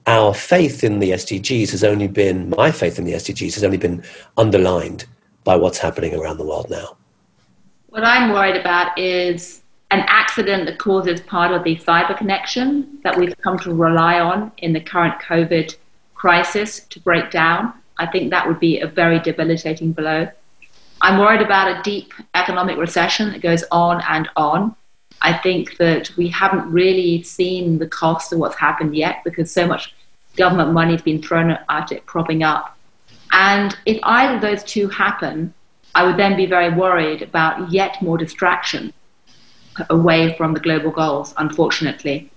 our 0.10 0.34
faith 0.34 0.84
in 0.84 0.98
the 0.98 1.12
SDGs 1.12 1.70
has 1.70 1.84
only 1.84 2.08
been, 2.08 2.50
my 2.50 2.72
faith 2.72 2.98
in 2.98 3.06
the 3.06 3.14
SDGs 3.14 3.54
has 3.54 3.64
only 3.64 3.78
been 3.78 4.04
underlined 4.38 5.06
by 5.44 5.56
what's 5.56 5.78
happening 5.78 6.16
around 6.16 6.38
the 6.38 6.44
world 6.44 6.68
now. 6.68 6.98
What 7.90 8.04
I'm 8.04 8.34
worried 8.34 8.56
about 8.56 8.98
is 8.98 9.62
an 9.92 10.04
accident 10.08 10.66
that 10.66 10.80
causes 10.80 11.22
part 11.22 11.52
of 11.52 11.64
the 11.64 11.76
fiber 11.76 12.16
connection 12.16 13.00
that 13.04 13.16
we've 13.16 13.38
come 13.38 13.60
to 13.60 13.72
rely 13.72 14.20
on 14.20 14.52
in 14.58 14.74
the 14.74 14.82
current 14.82 15.22
COVID 15.22 15.76
crisis 16.16 16.80
to 16.90 17.00
break 17.02 17.30
down. 17.30 17.72
I 18.00 18.08
think 18.08 18.32
that 18.32 18.48
would 18.48 18.60
be 18.60 18.80
a 18.80 18.88
very 18.88 19.20
debilitating 19.20 19.92
blow. 19.92 20.28
I'm 21.02 21.20
worried 21.20 21.42
about 21.42 21.68
a 21.68 21.84
deep 21.84 22.14
economic 22.34 22.78
recession 22.78 23.32
that 23.34 23.42
goes 23.42 23.64
on 23.72 24.02
and 24.10 24.28
on. 24.36 24.76
I 25.22 25.38
think 25.38 25.78
that 25.78 26.10
we 26.18 26.30
haven't 26.30 26.72
really 26.72 27.22
seen 27.22 27.78
the 27.78 27.88
cost 27.88 28.34
of 28.34 28.40
what's 28.40 28.56
happened 28.56 28.96
yet 28.96 29.24
because 29.24 29.52
so 29.52 29.68
much 29.68 29.94
government 30.36 30.72
money 30.72 30.94
has 30.94 31.02
been 31.02 31.22
thrown 31.22 31.58
at 31.70 31.92
it, 31.92 32.06
propping 32.06 32.44
up. 32.44 32.78
And 33.32 33.76
if 33.86 34.00
either 34.04 34.36
of 34.36 34.42
those 34.42 34.64
two 34.64 34.88
happen, 34.88 35.54
I 35.96 36.06
would 36.06 36.18
then 36.18 36.36
be 36.36 36.46
very 36.46 36.74
worried 36.74 37.22
about 37.22 37.72
yet 37.72 38.02
more 38.02 38.18
distraction 38.18 38.94
away 39.90 40.36
from 40.38 40.54
the 40.54 40.60
global 40.60 40.92
goals, 40.92 41.34
unfortunately. 41.38 42.30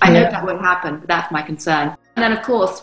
I 0.00 0.10
know 0.10 0.22
that 0.22 0.44
won't 0.44 0.60
happen, 0.60 0.98
but 0.98 1.08
that's 1.08 1.32
my 1.32 1.42
concern. 1.42 1.96
And 2.16 2.22
then, 2.22 2.32
of 2.32 2.42
course, 2.42 2.82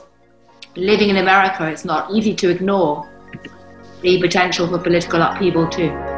living 0.76 1.10
in 1.10 1.17
America, 1.17 1.67
it's 1.69 1.86
not 1.86 2.12
easy 2.12 2.34
to 2.36 2.50
ignore 2.50 3.10
the 4.02 4.21
potential 4.21 4.67
for 4.67 4.80
political 4.80 5.21
upheaval, 5.21 5.67
too. 5.67 6.14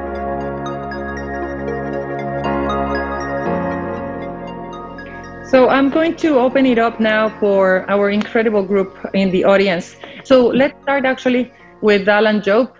So 5.50 5.70
I'm 5.70 5.90
going 5.90 6.18
to 6.18 6.40
open 6.40 6.66
it 6.66 6.78
up 6.78 7.00
now 7.00 7.30
for 7.40 7.90
our 7.90 8.10
incredible 8.10 8.64
group 8.64 8.98
in 9.14 9.32
the 9.32 9.46
audience. 9.46 9.96
So 10.26 10.48
let's 10.48 10.78
start 10.82 11.06
actually 11.06 11.54
with 11.82 12.10
Alan 12.10 12.42
Jope. 12.42 12.76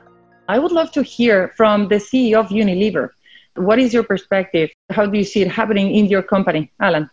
I 0.50 0.60
would 0.60 0.74
love 0.74 0.92
to 0.92 1.02
hear 1.02 1.54
from 1.56 1.88
the 1.88 1.96
CEO 1.96 2.40
of 2.42 2.48
Unilever. 2.48 3.12
What 3.56 3.80
is 3.80 3.94
your 3.94 4.04
perspective? 4.04 4.70
How 4.90 5.06
do 5.06 5.18
you 5.18 5.24
see 5.24 5.42
it 5.42 5.48
happening 5.50 5.96
in 5.96 6.08
your 6.08 6.22
company, 6.22 6.70
Alan? 6.82 7.10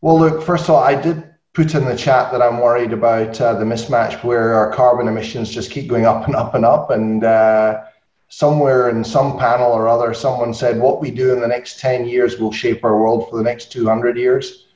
Well, 0.00 0.18
look, 0.18 0.42
first 0.42 0.64
of 0.64 0.70
all, 0.70 0.82
I 0.82 0.94
did 0.94 1.22
put 1.52 1.74
in 1.74 1.84
the 1.84 1.96
chat 1.96 2.32
that 2.32 2.40
I'm 2.40 2.58
worried 2.60 2.94
about 2.94 3.38
uh, 3.38 3.52
the 3.54 3.64
mismatch 3.66 4.24
where 4.24 4.54
our 4.54 4.72
carbon 4.72 5.06
emissions 5.06 5.50
just 5.50 5.70
keep 5.70 5.86
going 5.86 6.06
up 6.06 6.28
and 6.28 6.34
up 6.34 6.54
and 6.54 6.64
up. 6.64 6.90
And 6.90 7.24
uh, 7.24 7.84
somewhere 8.28 8.90
in 8.90 9.04
some 9.04 9.38
panel 9.38 9.72
or 9.72 9.88
other, 9.88 10.12
someone 10.12 10.52
said 10.52 10.80
what 10.80 11.00
we 11.00 11.10
do 11.10 11.32
in 11.32 11.40
the 11.40 11.48
next 11.48 11.78
10 11.80 12.06
years 12.06 12.38
will 12.38 12.52
shape 12.52 12.84
our 12.84 12.98
world 13.00 13.28
for 13.28 13.36
the 13.36 13.42
next 13.42 13.70
200 13.72 14.16
years. 14.16 14.66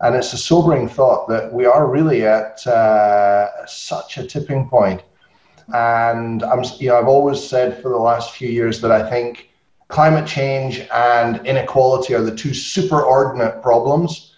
And 0.00 0.14
it's 0.14 0.32
a 0.32 0.38
sobering 0.38 0.88
thought 0.88 1.28
that 1.28 1.52
we 1.52 1.66
are 1.66 1.90
really 1.90 2.24
at 2.24 2.64
uh, 2.66 3.66
such 3.66 4.18
a 4.18 4.26
tipping 4.26 4.68
point. 4.68 5.02
And 5.74 6.42
I'm, 6.44 6.62
you 6.78 6.88
know, 6.88 6.98
I've 6.98 7.08
always 7.08 7.42
said 7.42 7.82
for 7.82 7.90
the 7.90 7.98
last 7.98 8.32
few 8.32 8.48
years 8.48 8.80
that 8.80 8.92
I 8.92 9.08
think 9.08 9.50
climate 9.88 10.26
change 10.26 10.86
and 10.92 11.44
inequality 11.46 12.14
are 12.14 12.22
the 12.22 12.34
two 12.34 12.50
superordinate 12.50 13.62
problems. 13.62 14.34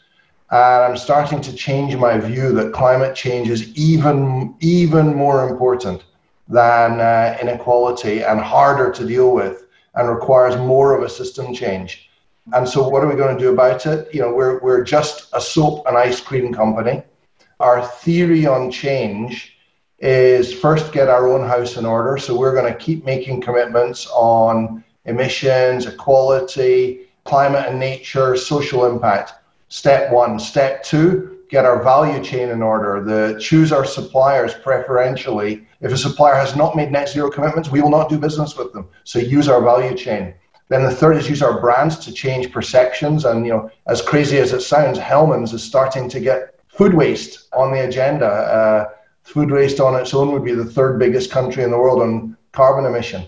And 0.50 0.84
I'm 0.84 0.96
starting 0.96 1.40
to 1.42 1.54
change 1.54 1.94
my 1.96 2.18
view 2.18 2.52
that 2.54 2.72
climate 2.72 3.14
change 3.14 3.48
is 3.48 3.72
even, 3.76 4.54
even 4.60 5.14
more 5.14 5.48
important 5.48 6.04
than 6.50 7.00
uh, 7.00 7.38
inequality 7.40 8.22
and 8.22 8.40
harder 8.40 8.90
to 8.92 9.06
deal 9.06 9.32
with 9.32 9.66
and 9.94 10.08
requires 10.08 10.56
more 10.56 10.96
of 10.96 11.02
a 11.02 11.08
system 11.08 11.54
change. 11.54 12.10
And 12.52 12.68
so, 12.68 12.88
what 12.88 13.02
are 13.04 13.08
we 13.08 13.14
going 13.14 13.36
to 13.36 13.42
do 13.42 13.52
about 13.52 13.86
it? 13.86 14.12
You 14.12 14.20
know, 14.20 14.34
we're, 14.34 14.60
we're 14.60 14.82
just 14.82 15.30
a 15.32 15.40
soap 15.40 15.86
and 15.86 15.96
ice 15.96 16.20
cream 16.20 16.52
company. 16.52 17.02
Our 17.60 17.86
theory 17.86 18.46
on 18.46 18.70
change 18.70 19.56
is 19.98 20.52
first 20.52 20.92
get 20.92 21.08
our 21.08 21.28
own 21.28 21.46
house 21.46 21.76
in 21.76 21.86
order. 21.86 22.18
So, 22.18 22.36
we're 22.36 22.54
going 22.54 22.72
to 22.72 22.78
keep 22.78 23.04
making 23.04 23.42
commitments 23.42 24.08
on 24.12 24.82
emissions, 25.04 25.86
equality, 25.86 27.06
climate 27.24 27.66
and 27.68 27.78
nature, 27.78 28.36
social 28.36 28.84
impact. 28.86 29.34
Step 29.68 30.10
one. 30.10 30.38
Step 30.40 30.82
two, 30.82 31.38
get 31.50 31.64
our 31.64 31.82
value 31.82 32.22
chain 32.22 32.48
in 32.48 32.62
order. 32.62 33.02
The 33.02 33.38
choose 33.40 33.72
our 33.72 33.84
suppliers 33.84 34.54
preferentially. 34.54 35.66
If 35.80 35.92
a 35.92 35.98
supplier 35.98 36.34
has 36.34 36.56
not 36.56 36.76
made 36.76 36.92
net 36.92 37.08
zero 37.08 37.30
commitments, 37.30 37.70
we 37.70 37.82
will 37.82 37.90
not 37.90 38.08
do 38.08 38.18
business 38.18 38.56
with 38.56 38.72
them. 38.72 38.88
So 39.04 39.18
use 39.18 39.48
our 39.48 39.62
value 39.62 39.96
chain. 39.96 40.34
Then 40.68 40.84
the 40.84 40.90
third 40.90 41.16
is 41.16 41.28
use 41.28 41.42
our 41.42 41.60
brands 41.60 41.98
to 41.98 42.12
change 42.12 42.52
perceptions. 42.52 43.24
And 43.24 43.44
you 43.44 43.52
know, 43.52 43.70
as 43.88 44.00
crazy 44.00 44.38
as 44.38 44.52
it 44.52 44.60
sounds, 44.60 44.98
Hellmann's 44.98 45.52
is 45.52 45.62
starting 45.62 46.08
to 46.10 46.20
get 46.20 46.54
food 46.68 46.94
waste 46.94 47.48
on 47.52 47.72
the 47.72 47.86
agenda. 47.86 48.26
Uh, 48.26 48.88
food 49.24 49.50
waste 49.50 49.80
on 49.80 50.00
its 50.00 50.14
own 50.14 50.32
would 50.32 50.44
be 50.44 50.54
the 50.54 50.64
third 50.64 50.98
biggest 50.98 51.30
country 51.30 51.64
in 51.64 51.70
the 51.72 51.78
world 51.78 52.00
on 52.00 52.36
carbon 52.52 52.86
emission. 52.86 53.26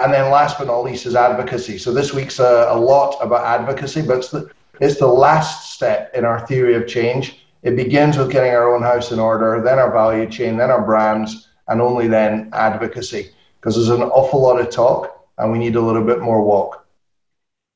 And 0.00 0.12
then 0.12 0.30
last 0.30 0.58
but 0.58 0.66
not 0.66 0.82
least 0.82 1.06
is 1.06 1.14
advocacy. 1.14 1.78
So 1.78 1.92
this 1.92 2.12
week's 2.12 2.40
a, 2.40 2.68
a 2.70 2.78
lot 2.78 3.16
about 3.20 3.44
advocacy, 3.44 4.02
but 4.02 4.18
it's 4.18 4.30
the, 4.30 4.50
it's 4.80 4.98
the 4.98 5.06
last 5.06 5.72
step 5.74 6.10
in 6.14 6.24
our 6.24 6.44
theory 6.46 6.74
of 6.74 6.88
change. 6.88 7.46
It 7.62 7.76
begins 7.76 8.16
with 8.16 8.30
getting 8.30 8.52
our 8.52 8.74
own 8.74 8.82
house 8.82 9.12
in 9.12 9.18
order, 9.18 9.60
then 9.62 9.78
our 9.78 9.92
value 9.92 10.28
chain, 10.28 10.56
then 10.56 10.70
our 10.70 10.84
brands, 10.84 11.48
and 11.68 11.80
only 11.80 12.08
then 12.08 12.50
advocacy. 12.52 13.30
Because 13.60 13.76
there's 13.76 13.90
an 13.90 14.02
awful 14.02 14.40
lot 14.40 14.60
of 14.60 14.70
talk 14.70 15.26
and 15.38 15.52
we 15.52 15.58
need 15.58 15.76
a 15.76 15.80
little 15.80 16.04
bit 16.04 16.20
more 16.20 16.42
walk. 16.42 16.86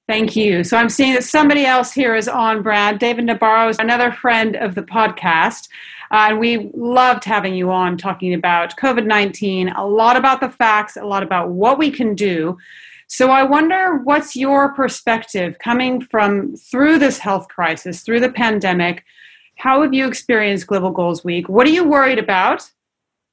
Thank 0.07 0.37
you. 0.37 0.65
So 0.65 0.77
I'm 0.77 0.91
seeing 0.91 1.15
that 1.15 1.25
somebody 1.25 1.65
else 1.65 1.93
here 1.93 2.15
is 2.15 2.29
on, 2.29 2.63
Brad. 2.63 2.99
David 2.99 3.25
Nabarro 3.25 3.71
is 3.71 3.79
another 3.79 4.13
friend 4.13 4.55
of 4.55 4.75
the 4.75 4.83
podcast. 4.83 5.69
Uh, 6.11 6.29
and 6.29 6.39
we 6.39 6.71
loved 6.75 7.25
having 7.25 7.55
you 7.55 7.71
on 7.71 7.97
talking 7.97 8.35
about 8.35 8.77
COVID 8.77 9.07
19, 9.07 9.71
a 9.71 9.87
lot 9.87 10.17
about 10.17 10.41
the 10.41 10.51
facts, 10.51 10.97
a 10.97 11.05
lot 11.05 11.23
about 11.23 11.51
what 11.51 11.79
we 11.79 11.91
can 11.91 12.15
do. 12.15 12.59
So 13.07 13.31
I 13.31 13.43
wonder 13.43 13.97
what's 14.05 14.37
your 14.37 14.75
perspective 14.75 15.59
coming 15.59 16.01
from 16.01 16.57
through 16.57 16.99
this 16.99 17.19
health 17.19 17.49
crisis, 17.49 18.03
through 18.03 18.21
the 18.21 18.33
pandemic? 18.33 19.05
How 19.57 19.83
have 19.83 19.95
you 19.95 20.07
experienced 20.07 20.67
Global 20.67 20.91
Goals 20.91 21.25
Week? 21.25 21.49
What 21.49 21.67
are 21.67 21.71
you 21.71 21.85
worried 21.85 22.19
about? 22.19 22.71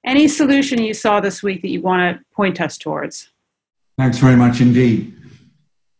Any 0.04 0.28
solution 0.28 0.82
you 0.82 0.94
saw 0.94 1.20
this 1.20 1.44
week 1.44 1.62
that 1.62 1.70
you 1.70 1.82
want 1.82 2.18
to 2.18 2.26
point 2.34 2.60
us 2.60 2.78
towards? 2.78 3.30
Thanks 3.98 4.18
very 4.18 4.36
much 4.36 4.62
indeed. 4.62 5.16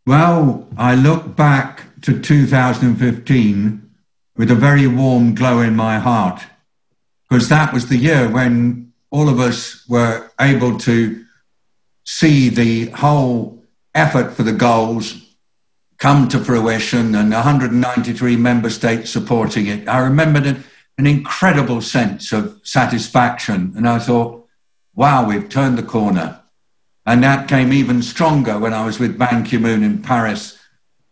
Well, 0.06 0.66
I 0.76 0.94
look 0.94 1.36
back 1.36 1.84
to 2.02 2.20
2015 2.20 3.90
with 4.36 4.50
a 4.50 4.54
very 4.54 4.86
warm 4.86 5.34
glow 5.34 5.60
in 5.60 5.76
my 5.76 5.98
heart 5.98 6.42
because 7.28 7.48
that 7.48 7.72
was 7.72 7.88
the 7.88 7.96
year 7.96 8.28
when 8.28 8.92
all 9.10 9.28
of 9.28 9.38
us 9.38 9.86
were 9.88 10.30
able 10.40 10.78
to 10.78 11.24
see 12.04 12.48
the 12.48 12.86
whole 12.86 13.62
effort 13.94 14.32
for 14.32 14.42
the 14.42 14.52
goals 14.52 15.31
come 16.02 16.26
to 16.26 16.44
fruition 16.44 17.14
and 17.14 17.30
193 17.30 18.34
member 18.34 18.68
states 18.68 19.08
supporting 19.08 19.68
it. 19.68 19.86
I 19.86 20.00
remembered 20.00 20.46
an, 20.46 20.64
an 20.98 21.06
incredible 21.06 21.80
sense 21.80 22.32
of 22.32 22.60
satisfaction. 22.64 23.72
And 23.76 23.88
I 23.88 24.00
thought, 24.00 24.48
wow, 24.96 25.24
we've 25.24 25.48
turned 25.48 25.78
the 25.78 25.84
corner. 25.84 26.40
And 27.06 27.22
that 27.22 27.48
came 27.48 27.72
even 27.72 28.02
stronger 28.02 28.58
when 28.58 28.74
I 28.74 28.84
was 28.84 28.98
with 28.98 29.16
Ban 29.16 29.44
Ki 29.44 29.58
moon 29.58 29.84
in 29.84 30.02
Paris 30.02 30.58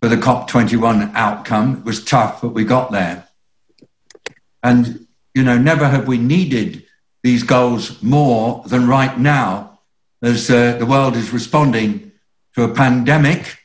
for 0.02 0.08
the 0.08 0.16
COP21 0.16 1.14
outcome. 1.14 1.76
It 1.78 1.84
was 1.84 2.04
tough, 2.04 2.42
but 2.42 2.48
we 2.48 2.64
got 2.64 2.90
there. 2.90 3.28
And, 4.64 5.06
you 5.36 5.44
know, 5.44 5.56
never 5.56 5.86
have 5.86 6.08
we 6.08 6.18
needed 6.18 6.84
these 7.22 7.44
goals 7.44 8.02
more 8.02 8.64
than 8.66 8.88
right 8.88 9.16
now 9.16 9.78
as 10.20 10.50
uh, 10.50 10.78
the 10.78 10.86
world 10.86 11.14
is 11.14 11.32
responding 11.32 12.10
to 12.56 12.64
a 12.64 12.74
pandemic 12.74 13.59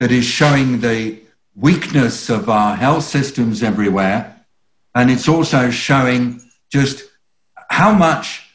that 0.00 0.12
is 0.12 0.24
showing 0.24 0.80
the 0.80 1.20
weakness 1.54 2.30
of 2.30 2.48
our 2.48 2.76
health 2.76 3.04
systems 3.04 3.62
everywhere. 3.62 4.44
And 4.94 5.10
it's 5.10 5.28
also 5.28 5.70
showing 5.70 6.40
just 6.70 7.04
how 7.68 7.92
much 7.92 8.48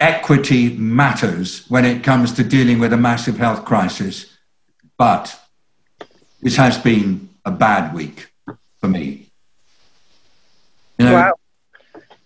equity 0.00 0.76
matters 0.76 1.66
when 1.68 1.84
it 1.84 2.02
comes 2.02 2.32
to 2.32 2.44
dealing 2.44 2.78
with 2.78 2.92
a 2.92 2.96
massive 2.96 3.36
health 3.36 3.64
crisis. 3.64 4.36
But 4.96 5.38
this 6.40 6.56
has 6.56 6.78
been 6.78 7.28
a 7.44 7.50
bad 7.50 7.94
week 7.94 8.30
for 8.80 8.88
me. 8.88 9.26
You 10.98 11.06
know, 11.06 11.14
wow. 11.14 11.32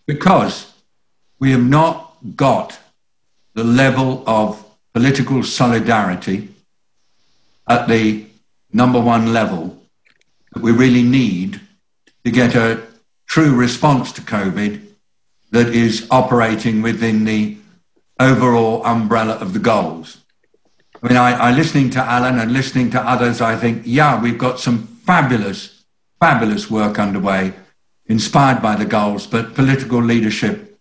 Because 0.07 0.72
we 1.38 1.51
have 1.53 1.64
not 1.64 2.16
got 2.37 2.79
the 3.55 3.64
level 3.64 4.22
of 4.27 4.64
political 4.94 5.42
solidarity 5.42 6.48
at 7.68 7.88
the 7.88 8.27
number 8.72 9.00
one 9.00 9.32
level 9.32 9.82
that 10.52 10.62
we 10.62 10.72
really 10.72 11.02
need 11.02 11.61
to 12.24 12.30
get 12.30 12.54
a 12.54 12.82
true 13.26 13.54
response 13.54 14.12
to 14.12 14.20
COVID 14.22 14.80
that 15.50 15.68
is 15.68 16.06
operating 16.11 16.82
within 16.82 17.24
the 17.24 17.56
overall 18.18 18.85
umbrella 18.85 19.35
of 19.35 19.52
the 19.52 19.58
goals. 19.58 20.18
I 21.02 21.08
mean, 21.08 21.16
I, 21.16 21.48
I 21.48 21.52
listening 21.52 21.90
to 21.90 21.98
Alan 21.98 22.38
and 22.38 22.52
listening 22.52 22.90
to 22.90 23.00
others, 23.00 23.40
I 23.40 23.56
think, 23.56 23.82
yeah, 23.85 24.20
we've 24.20 24.38
got 24.38 24.61
some 24.61 24.87
fabulous, 25.04 25.82
fabulous 26.20 26.70
work 26.70 26.98
underway, 26.98 27.54
inspired 28.06 28.62
by 28.62 28.76
the 28.76 28.85
goals, 28.85 29.26
but 29.26 29.54
political 29.54 30.00
leadership 30.00 30.78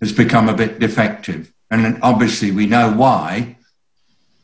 has 0.00 0.12
become 0.12 0.48
a 0.48 0.54
bit 0.54 0.78
defective. 0.78 1.52
And 1.70 1.98
obviously, 2.02 2.52
we 2.52 2.66
know 2.66 2.92
why, 2.92 3.56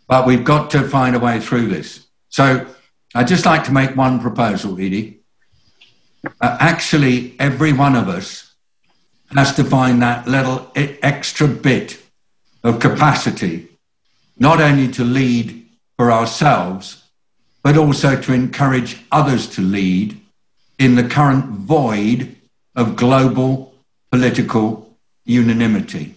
but 0.09 0.26
we've 0.26 0.44
got 0.44 0.70
to 0.72 0.88
find 0.88 1.14
a 1.14 1.20
way 1.20 1.38
through 1.38 1.68
this. 1.68 2.07
So, 2.28 2.66
I'd 3.14 3.29
just 3.29 3.44
like 3.44 3.64
to 3.64 3.72
make 3.72 3.96
one 3.96 4.20
proposal, 4.20 4.75
Edie. 4.75 5.20
Uh, 6.25 6.57
actually, 6.61 7.35
every 7.38 7.72
one 7.72 7.94
of 7.94 8.09
us 8.09 8.55
has 9.35 9.55
to 9.57 9.64
find 9.64 10.01
that 10.03 10.27
little 10.27 10.70
extra 10.75 11.46
bit 11.46 12.01
of 12.64 12.81
capacity, 12.81 13.68
not 14.38 14.61
only 14.61 14.88
to 14.92 15.05
lead 15.05 15.66
for 15.96 16.12
ourselves, 16.12 17.05
but 17.62 17.77
also 17.77 18.20
to 18.20 18.33
encourage 18.33 18.98
others 19.11 19.46
to 19.48 19.61
lead 19.61 20.20
in 20.79 20.94
the 20.94 21.09
current 21.09 21.44
void 21.44 22.35
of 22.75 22.96
global 22.96 23.75
political 24.11 24.96
unanimity. 25.25 26.14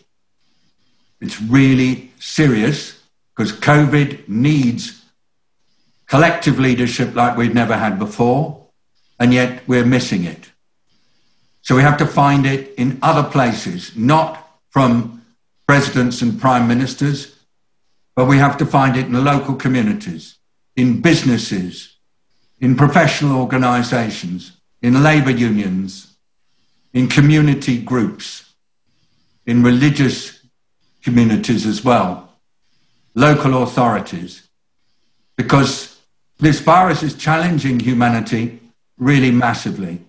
It's 1.22 1.42
really 1.42 2.12
serious 2.20 3.02
because 3.36 3.54
COVID 3.54 4.28
needs 4.28 5.05
collective 6.08 6.60
leadership 6.60 7.16
like 7.16 7.38
we've 7.38 7.54
never 7.54 7.78
had 7.78 7.98
before, 7.98 8.68
and 9.20 9.34
yet 9.34 9.68
we're 9.68 9.86
missing 9.86 10.24
it. 10.24 10.52
So 11.62 11.76
we 11.76 11.82
have 11.82 11.98
to 11.98 12.06
find 12.06 12.46
it 12.46 12.74
in 12.78 13.00
other 13.02 13.28
places, 13.28 13.96
not 13.96 14.48
from 14.70 15.24
presidents 15.68 16.22
and 16.22 16.40
prime 16.40 16.68
ministers, 16.68 17.36
but 18.16 18.26
we 18.26 18.38
have 18.38 18.58
to 18.58 18.66
find 18.66 18.96
it 18.96 19.08
in 19.08 19.24
local 19.24 19.56
communities, 19.56 20.36
in 20.76 21.02
businesses, 21.02 21.98
in 22.60 22.76
professional 22.76 23.42
organizations, 23.42 24.52
in 24.82 25.02
labor 25.02 25.32
unions, 25.32 26.16
in 26.94 27.08
community 27.08 27.82
groups, 27.82 28.54
in 29.46 29.64
religious 29.64 30.46
communities 31.02 31.66
as 31.66 31.84
well. 31.84 32.26
local 33.16 33.64
authorities, 33.64 34.48
because 35.38 35.95
this 36.40 36.60
virus 36.60 37.04
is 37.04 37.16
challenging 37.16 37.80
humanity 37.80 38.60
really 38.98 39.32
massively. 39.32 40.02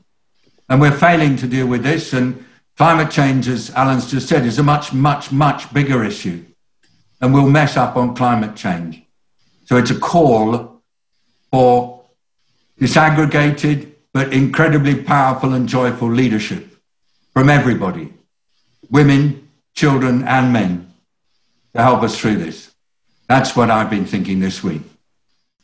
And 0.68 0.80
we're 0.80 0.92
failing 0.92 1.36
to 1.36 1.46
deal 1.46 1.66
with 1.66 1.82
this. 1.82 2.12
And 2.12 2.44
climate 2.76 3.10
change, 3.10 3.48
as 3.48 3.70
Alan's 3.70 4.10
just 4.10 4.28
said, 4.28 4.44
is 4.44 4.58
a 4.58 4.62
much, 4.62 4.92
much, 4.92 5.30
much 5.30 5.72
bigger 5.72 6.02
issue. 6.02 6.44
And 7.20 7.32
we'll 7.32 7.48
mess 7.48 7.76
up 7.76 7.96
on 7.96 8.14
climate 8.14 8.56
change. 8.56 9.02
So 9.64 9.76
it's 9.76 9.90
a 9.90 9.98
call 9.98 10.82
for 11.50 12.04
disaggregated 12.80 13.92
but 14.12 14.32
incredibly 14.32 14.94
powerful 14.94 15.52
and 15.52 15.68
joyful 15.68 16.10
leadership 16.10 16.66
from 17.32 17.50
everybody 17.50 18.12
women, 18.90 19.48
children, 19.74 20.22
and 20.26 20.52
men 20.52 20.90
to 21.74 21.82
help 21.82 22.02
us 22.02 22.18
through 22.18 22.36
this. 22.36 22.72
That's 23.28 23.56
what 23.56 23.70
I've 23.70 23.90
been 23.90 24.06
thinking 24.06 24.40
this 24.40 24.62
week. 24.62 24.82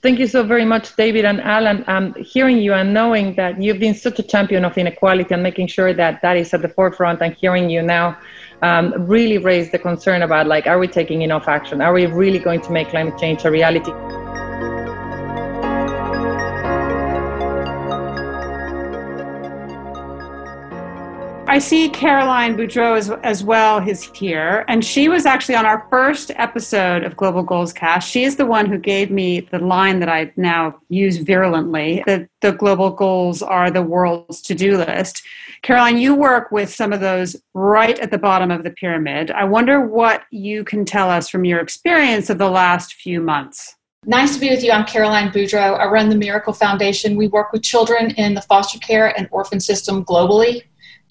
Thank 0.02 0.18
you 0.18 0.26
so 0.26 0.42
very 0.42 0.64
much, 0.64 0.96
David 0.96 1.24
and 1.24 1.40
Alan. 1.40 1.84
Um, 1.86 2.12
hearing 2.14 2.58
you 2.58 2.72
and 2.72 2.92
knowing 2.92 3.36
that 3.36 3.62
you've 3.62 3.78
been 3.78 3.94
such 3.94 4.18
a 4.18 4.24
champion 4.24 4.64
of 4.64 4.76
inequality 4.76 5.32
and 5.32 5.44
making 5.44 5.68
sure 5.68 5.94
that 5.94 6.20
that 6.22 6.36
is 6.36 6.52
at 6.52 6.60
the 6.60 6.68
forefront 6.68 7.22
and 7.22 7.32
hearing 7.34 7.70
you 7.70 7.82
now 7.82 8.18
um, 8.62 8.92
really 9.06 9.38
raised 9.38 9.70
the 9.70 9.78
concern 9.78 10.22
about 10.22 10.48
like, 10.48 10.66
are 10.66 10.80
we 10.80 10.88
taking 10.88 11.22
enough 11.22 11.46
action? 11.46 11.80
Are 11.80 11.92
we 11.92 12.06
really 12.06 12.40
going 12.40 12.62
to 12.62 12.72
make 12.72 12.88
climate 12.88 13.16
change 13.16 13.44
a 13.44 13.50
reality? 13.52 13.92
I 21.52 21.58
see 21.58 21.90
Caroline 21.90 22.56
Boudreaux 22.56 22.96
as, 22.96 23.10
as 23.22 23.44
well 23.44 23.86
is 23.86 24.04
here, 24.14 24.64
and 24.68 24.82
she 24.82 25.10
was 25.10 25.26
actually 25.26 25.56
on 25.56 25.66
our 25.66 25.86
first 25.90 26.30
episode 26.36 27.04
of 27.04 27.14
Global 27.14 27.44
GoalsCast. 27.44 28.04
She 28.04 28.24
is 28.24 28.36
the 28.36 28.46
one 28.46 28.64
who 28.64 28.78
gave 28.78 29.10
me 29.10 29.40
the 29.40 29.58
line 29.58 30.00
that 30.00 30.08
I 30.08 30.32
now 30.36 30.80
use 30.88 31.18
virulently 31.18 32.02
that 32.06 32.26
the 32.40 32.52
global 32.52 32.88
goals 32.88 33.42
are 33.42 33.70
the 33.70 33.82
world's 33.82 34.40
to 34.40 34.54
do 34.54 34.78
list. 34.78 35.22
Caroline, 35.60 35.98
you 35.98 36.14
work 36.14 36.50
with 36.52 36.72
some 36.72 36.90
of 36.90 37.00
those 37.00 37.36
right 37.52 37.98
at 37.98 38.10
the 38.10 38.16
bottom 38.16 38.50
of 38.50 38.64
the 38.64 38.70
pyramid. 38.70 39.30
I 39.30 39.44
wonder 39.44 39.84
what 39.84 40.22
you 40.30 40.64
can 40.64 40.86
tell 40.86 41.10
us 41.10 41.28
from 41.28 41.44
your 41.44 41.60
experience 41.60 42.30
of 42.30 42.38
the 42.38 42.48
last 42.48 42.94
few 42.94 43.20
months. 43.20 43.76
Nice 44.06 44.34
to 44.34 44.40
be 44.40 44.48
with 44.48 44.64
you. 44.64 44.72
I'm 44.72 44.86
Caroline 44.86 45.30
Boudreaux. 45.30 45.78
I 45.78 45.84
run 45.84 46.08
the 46.08 46.16
Miracle 46.16 46.54
Foundation. 46.54 47.14
We 47.14 47.28
work 47.28 47.52
with 47.52 47.62
children 47.62 48.12
in 48.12 48.32
the 48.32 48.40
foster 48.40 48.78
care 48.78 49.16
and 49.18 49.28
orphan 49.30 49.60
system 49.60 50.02
globally 50.02 50.62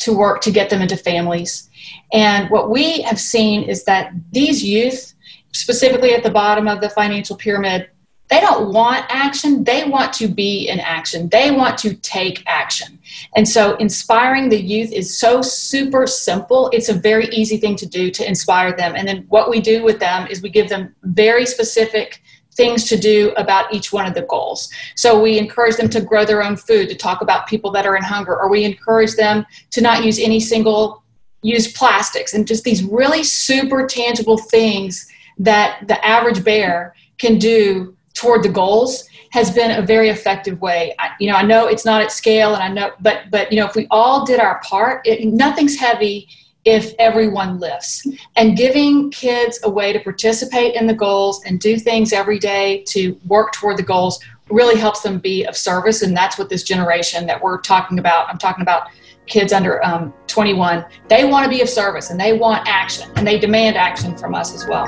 to 0.01 0.13
work 0.13 0.41
to 0.41 0.51
get 0.51 0.69
them 0.69 0.81
into 0.81 0.97
families. 0.97 1.69
And 2.13 2.49
what 2.49 2.69
we 2.69 3.01
have 3.01 3.19
seen 3.19 3.63
is 3.63 3.83
that 3.85 4.11
these 4.31 4.63
youth, 4.63 5.13
specifically 5.51 6.13
at 6.13 6.23
the 6.23 6.29
bottom 6.29 6.67
of 6.67 6.81
the 6.81 6.89
financial 6.89 7.35
pyramid, 7.35 7.89
they 8.31 8.39
don't 8.39 8.73
want 8.73 9.05
action. 9.09 9.65
They 9.65 9.83
want 9.83 10.13
to 10.13 10.29
be 10.29 10.69
in 10.69 10.79
action. 10.79 11.27
They 11.27 11.51
want 11.51 11.77
to 11.79 11.95
take 11.95 12.43
action. 12.47 12.97
And 13.35 13.47
so, 13.47 13.75
inspiring 13.75 14.47
the 14.47 14.61
youth 14.61 14.93
is 14.93 15.17
so 15.19 15.41
super 15.41 16.07
simple. 16.07 16.69
It's 16.71 16.87
a 16.87 16.93
very 16.93 17.27
easy 17.27 17.57
thing 17.57 17.75
to 17.75 17.85
do 17.85 18.09
to 18.09 18.25
inspire 18.25 18.71
them. 18.71 18.95
And 18.95 19.05
then, 19.05 19.25
what 19.27 19.49
we 19.49 19.59
do 19.59 19.83
with 19.83 19.99
them 19.99 20.27
is 20.27 20.41
we 20.41 20.49
give 20.49 20.69
them 20.69 20.95
very 21.03 21.45
specific 21.45 22.21
things 22.53 22.85
to 22.89 22.97
do 22.97 23.31
about 23.37 23.73
each 23.73 23.93
one 23.93 24.05
of 24.05 24.13
the 24.13 24.23
goals. 24.23 24.69
So 24.95 25.21
we 25.21 25.37
encourage 25.37 25.77
them 25.77 25.89
to 25.89 26.01
grow 26.01 26.25
their 26.25 26.43
own 26.43 26.55
food, 26.55 26.89
to 26.89 26.95
talk 26.95 27.21
about 27.21 27.47
people 27.47 27.71
that 27.71 27.85
are 27.85 27.95
in 27.95 28.03
hunger, 28.03 28.39
or 28.39 28.49
we 28.49 28.63
encourage 28.63 29.15
them 29.15 29.45
to 29.71 29.81
not 29.81 30.03
use 30.03 30.19
any 30.19 30.39
single 30.39 31.03
use 31.43 31.71
plastics 31.71 32.33
and 32.33 32.47
just 32.47 32.63
these 32.63 32.83
really 32.83 33.23
super 33.23 33.87
tangible 33.87 34.37
things 34.37 35.07
that 35.39 35.87
the 35.87 36.05
average 36.05 36.43
bear 36.43 36.93
can 37.17 37.39
do 37.39 37.95
toward 38.13 38.43
the 38.43 38.49
goals 38.49 39.07
has 39.31 39.49
been 39.49 39.71
a 39.71 39.81
very 39.81 40.09
effective 40.09 40.61
way. 40.61 40.93
I, 40.99 41.11
you 41.19 41.31
know, 41.31 41.37
I 41.37 41.41
know 41.41 41.67
it's 41.67 41.85
not 41.85 42.01
at 42.01 42.11
scale 42.11 42.53
and 42.53 42.61
I 42.61 42.67
know, 42.67 42.91
but, 42.99 43.31
but, 43.31 43.51
you 43.51 43.59
know, 43.59 43.65
if 43.65 43.75
we 43.75 43.87
all 43.89 44.25
did 44.25 44.39
our 44.39 44.59
part, 44.59 45.07
it, 45.07 45.25
nothing's 45.25 45.77
heavy 45.77 46.27
if 46.65 46.93
everyone 46.99 47.59
lifts. 47.59 48.05
And 48.35 48.55
giving 48.55 49.11
kids 49.11 49.59
a 49.63 49.69
way 49.69 49.93
to 49.93 49.99
participate 49.99 50.75
in 50.75 50.87
the 50.87 50.93
goals 50.93 51.43
and 51.45 51.59
do 51.59 51.77
things 51.77 52.13
every 52.13 52.39
day 52.39 52.83
to 52.89 53.19
work 53.27 53.53
toward 53.53 53.77
the 53.77 53.83
goals 53.83 54.19
really 54.49 54.79
helps 54.79 55.01
them 55.01 55.19
be 55.19 55.45
of 55.45 55.55
service. 55.55 56.01
And 56.01 56.15
that's 56.15 56.37
what 56.37 56.49
this 56.49 56.63
generation 56.63 57.25
that 57.25 57.41
we're 57.41 57.59
talking 57.59 57.99
about 57.99 58.29
i'm 58.29 58.37
talking 58.37 58.61
about 58.61 58.89
kids 59.27 59.53
under 59.53 59.83
um, 59.85 60.13
21 60.27 60.85
they 61.07 61.25
want 61.25 61.43
to 61.43 61.49
be 61.49 61.61
of 61.61 61.69
service 61.69 62.09
and 62.09 62.19
they 62.19 62.33
want 62.37 62.67
action 62.67 63.09
and 63.15 63.25
they 63.25 63.39
demand 63.39 63.77
action 63.77 64.17
from 64.17 64.35
us 64.35 64.53
as 64.53 64.67
well. 64.67 64.85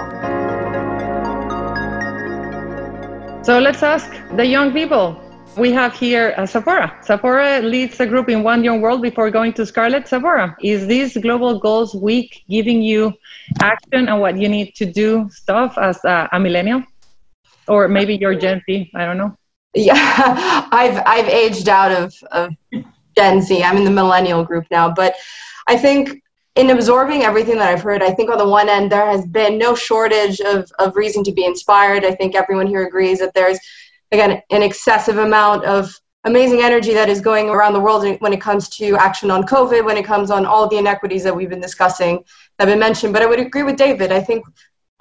So 3.44 3.60
let's 3.60 3.84
ask 3.84 4.10
the 4.36 4.46
young 4.46 4.72
people 4.72 5.20
we 5.58 5.72
have 5.72 5.96
here 5.96 6.34
uh, 6.38 6.46
Sephora. 6.46 6.98
Sephora 7.02 7.62
leads 7.62 8.00
a 8.00 8.06
group 8.06 8.30
in 8.30 8.44
One 8.44 8.64
Young 8.64 8.82
World 8.82 9.02
before 9.02 9.30
going 9.30 9.54
to 9.54 9.66
Scarlet. 9.66 10.08
Sephora, 10.08 10.56
is 10.62 10.88
this 10.88 11.16
Global 11.18 11.60
Goals 11.60 11.94
Week 11.94 12.44
giving 12.50 12.82
you 12.82 13.14
action 13.62 14.08
and 14.08 14.20
what 14.20 14.38
you 14.38 14.50
need 14.50 14.74
to 14.76 14.86
do 14.86 15.30
stuff 15.32 15.78
as 15.78 16.04
a, 16.06 16.30
a 16.32 16.40
millennial? 16.40 16.84
Or 17.68 17.88
maybe 17.88 18.16
you're 18.16 18.36
Gen 18.36 18.62
Z, 18.66 18.92
I 18.96 19.06
don't 19.06 19.18
know. 19.18 19.38
Yeah, 19.74 19.94
I've, 20.72 21.02
I've 21.06 21.28
aged 21.28 21.70
out 21.70 21.92
of, 21.92 22.14
of 22.32 22.54
Gen 23.16 23.42
Z. 23.42 23.64
I'm 23.64 23.78
in 23.78 23.84
the 23.84 23.92
millennial 23.92 24.44
group 24.44 24.66
now. 24.72 24.92
But 24.92 25.16
I 25.68 25.78
think 25.78 26.22
in 26.56 26.70
absorbing 26.70 27.24
everything 27.24 27.58
that 27.58 27.70
I've 27.70 27.82
heard, 27.82 28.04
I 28.04 28.12
think 28.12 28.30
on 28.30 28.38
the 28.38 28.48
one 28.48 28.70
end, 28.70 28.92
there 28.92 29.08
has 29.08 29.26
been 29.26 29.58
no 29.58 29.76
shortage 29.76 30.40
of, 30.42 30.72
of 30.78 30.96
reason 30.96 31.24
to 31.24 31.32
be 31.32 31.46
inspired. 31.46 32.06
I 32.06 32.14
think 32.14 32.36
everyone 32.36 32.68
here 32.68 32.86
agrees 32.86 33.20
that 33.20 33.34
there's 33.34 33.60
again 34.14 34.42
an 34.52 34.64
excessive 34.64 35.18
amount 35.18 35.66
of 35.66 35.94
amazing 36.26 36.62
energy 36.62 36.94
that 36.94 37.10
is 37.10 37.20
going 37.20 37.50
around 37.50 37.74
the 37.74 37.80
world 37.80 38.06
when 38.22 38.32
it 38.32 38.40
comes 38.40 38.70
to 38.70 38.96
action 38.96 39.30
on 39.30 39.44
COVID, 39.44 39.84
when 39.84 39.98
it 39.98 40.06
comes 40.06 40.32
on 40.32 40.46
all 40.46 40.70
the 40.70 40.78
inequities 40.78 41.24
that 41.24 41.36
we've 41.36 41.50
been 41.50 41.60
discussing 41.60 42.24
that 42.58 42.68
have 42.68 42.74
been 42.74 42.80
mentioned. 42.80 43.12
But 43.12 43.24
I 43.24 43.26
would 43.26 43.40
agree 43.40 43.64
with 43.64 43.76
David. 43.76 44.12
I 44.12 44.22
think 44.22 44.46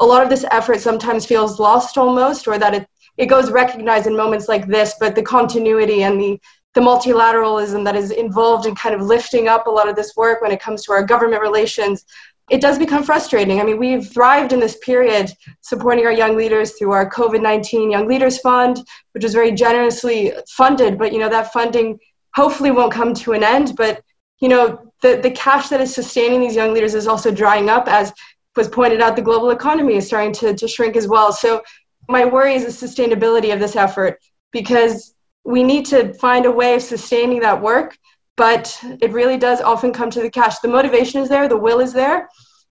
a 0.01 0.07
lot 0.07 0.23
of 0.23 0.31
this 0.31 0.45
effort 0.51 0.81
sometimes 0.81 1.25
feels 1.25 1.61
lost 1.61 1.97
almost, 1.97 2.49
or 2.49 2.59
that 2.59 2.75
it, 2.75 2.89
it 3.19 3.27
goes 3.27 3.51
recognized 3.51 4.09
in 4.09 4.17
moments 4.17 4.49
like 4.49 4.67
this, 4.67 4.95
but 4.99 5.15
the 5.15 5.23
continuity 5.23 6.03
and 6.03 6.21
the 6.21 6.41
the 6.75 6.81
multilateralism 6.81 7.85
that 7.85 7.97
is 7.97 8.11
involved 8.13 8.65
in 8.65 8.75
kind 8.75 8.95
of 8.95 9.03
lifting 9.03 9.47
up 9.47 9.67
a 9.67 9.71
lot 9.71 9.91
of 9.91 9.95
this 9.95 10.17
work 10.17 10.41
when 10.41 10.51
it 10.51 10.59
comes 10.59 10.83
to 10.83 10.93
our 10.93 11.05
government 11.05 11.43
relations 11.43 12.07
it 12.51 12.61
does 12.61 12.79
become 12.79 13.05
frustrating. 13.05 13.61
I 13.61 13.65
mean, 13.65 13.79
we've 13.79 14.07
thrived 14.13 14.53
in 14.53 14.61
this 14.61 14.77
period 14.79 15.31
supporting 15.61 16.05
our 16.05 16.13
young 16.13 16.37
leaders 16.37 16.73
through 16.73 16.93
our 16.93 17.09
COVID 17.09 17.41
19 17.41 17.91
Young 17.91 18.09
Leaders 18.09 18.39
Fund, 18.39 18.85
which 19.13 19.23
was 19.23 19.33
very 19.33 19.53
generously 19.53 20.33
funded. 20.51 20.99
But, 20.99 21.13
you 21.13 21.19
know, 21.19 21.29
that 21.29 21.53
funding 21.53 21.99
hopefully 22.35 22.71
won't 22.71 22.93
come 22.93 23.15
to 23.15 23.33
an 23.33 23.45
end. 23.45 23.75
But, 23.77 24.03
you 24.41 24.49
know, 24.49 24.93
the, 25.03 25.21
the 25.23 25.31
cash 25.31 25.69
that 25.69 25.81
is 25.81 25.95
sustaining 25.95 26.41
these 26.41 26.57
young 26.57 26.75
leaders 26.75 26.95
is 26.95 27.07
also 27.07 27.31
drying 27.31 27.71
up, 27.71 27.89
as 27.89 28.13
was 28.57 28.69
pointed 28.69 29.01
out, 29.01 29.17
the 29.17 29.23
global 29.23 29.51
economy 29.51 29.95
is 29.95 30.07
starting 30.07 30.33
to, 30.33 30.55
to 30.55 30.69
shrink 30.69 30.97
as 30.97 31.09
well. 31.09 31.33
So, 31.33 31.63
my 32.09 32.25
worry 32.25 32.55
is 32.55 32.65
the 32.65 32.87
sustainability 32.87 33.53
of 33.55 33.61
this 33.61 33.77
effort 33.77 34.19
because 34.51 35.15
we 35.45 35.63
need 35.63 35.87
to 35.87 36.13
find 36.15 36.47
a 36.47 36.51
way 36.51 36.75
of 36.75 36.83
sustaining 36.83 37.41
that 37.41 37.63
work 37.63 37.97
but 38.37 38.79
it 39.01 39.13
really 39.13 39.37
does 39.37 39.61
often 39.61 39.93
come 39.93 40.11
to 40.11 40.21
the 40.21 40.31
cash. 40.31 40.59
The 40.59 40.69
motivation 40.69 41.21
is 41.21 41.29
there, 41.29 41.49
the 41.49 41.57
will 41.57 41.81
is 41.81 41.93
there, 41.93 42.29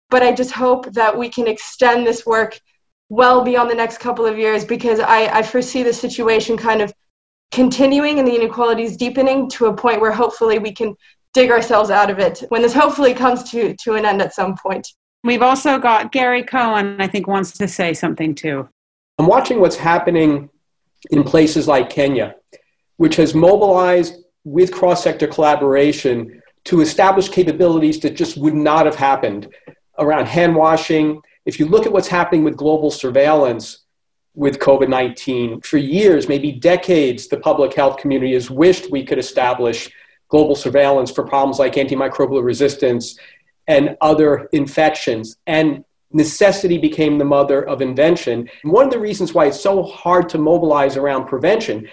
but 0.09 0.23
I 0.23 0.31
just 0.31 0.51
hope 0.51 0.91
that 0.93 1.17
we 1.17 1.29
can 1.29 1.47
extend 1.47 2.05
this 2.05 2.25
work 2.25 2.59
well 3.09 3.43
beyond 3.43 3.69
the 3.69 3.75
next 3.75 3.99
couple 3.99 4.25
of 4.25 4.37
years 4.37 4.63
because 4.65 4.99
I, 4.99 5.39
I 5.39 5.43
foresee 5.43 5.83
the 5.83 5.93
situation 5.93 6.57
kind 6.57 6.81
of 6.81 6.93
continuing 7.51 8.19
and 8.19 8.27
the 8.27 8.35
inequalities 8.35 8.95
deepening 8.95 9.49
to 9.49 9.65
a 9.65 9.73
point 9.73 9.99
where 9.99 10.13
hopefully 10.13 10.59
we 10.59 10.71
can 10.71 10.95
dig 11.33 11.51
ourselves 11.51 11.89
out 11.89 12.09
of 12.09 12.19
it 12.19 12.43
when 12.49 12.61
this 12.61 12.73
hopefully 12.73 13.13
comes 13.13 13.49
to, 13.51 13.75
to 13.83 13.93
an 13.95 14.05
end 14.05 14.21
at 14.21 14.33
some 14.33 14.55
point. 14.55 14.87
We've 15.23 15.41
also 15.41 15.77
got 15.77 16.11
Gary 16.11 16.43
Cohen, 16.43 16.99
I 16.99 17.07
think, 17.07 17.27
wants 17.27 17.51
to 17.53 17.67
say 17.67 17.93
something 17.93 18.33
too. 18.33 18.67
I'm 19.19 19.27
watching 19.27 19.59
what's 19.59 19.75
happening 19.75 20.49
in 21.11 21.23
places 21.23 21.67
like 21.67 21.89
Kenya, 21.89 22.35
which 22.97 23.17
has 23.17 23.35
mobilized 23.35 24.15
with 24.43 24.71
cross 24.71 25.03
sector 25.03 25.27
collaboration 25.27 26.41
to 26.65 26.81
establish 26.81 27.29
capabilities 27.29 27.99
that 27.99 28.15
just 28.15 28.37
would 28.37 28.53
not 28.53 28.85
have 28.85 28.95
happened 28.95 29.47
around 29.99 30.27
hand 30.27 30.55
washing. 30.55 31.21
If 31.45 31.59
you 31.59 31.65
look 31.65 31.85
at 31.85 31.91
what's 31.91 32.07
happening 32.07 32.43
with 32.43 32.57
global 32.57 32.91
surveillance 32.91 33.85
with 34.33 34.59
COVID 34.59 34.89
19, 34.89 35.61
for 35.61 35.77
years, 35.77 36.27
maybe 36.27 36.51
decades, 36.51 37.27
the 37.27 37.37
public 37.37 37.73
health 37.73 37.97
community 37.97 38.33
has 38.33 38.49
wished 38.49 38.91
we 38.91 39.03
could 39.03 39.19
establish 39.19 39.91
global 40.29 40.55
surveillance 40.55 41.11
for 41.11 41.23
problems 41.23 41.59
like 41.59 41.73
antimicrobial 41.73 42.43
resistance 42.43 43.19
and 43.67 43.97
other 44.01 44.47
infections. 44.53 45.37
And 45.45 45.83
necessity 46.13 46.77
became 46.77 47.17
the 47.17 47.25
mother 47.25 47.67
of 47.67 47.81
invention. 47.81 48.49
And 48.63 48.71
one 48.71 48.85
of 48.85 48.91
the 48.91 48.99
reasons 48.99 49.33
why 49.33 49.47
it's 49.47 49.61
so 49.61 49.83
hard 49.83 50.29
to 50.29 50.37
mobilize 50.37 50.97
around 50.97 51.27
prevention 51.27 51.87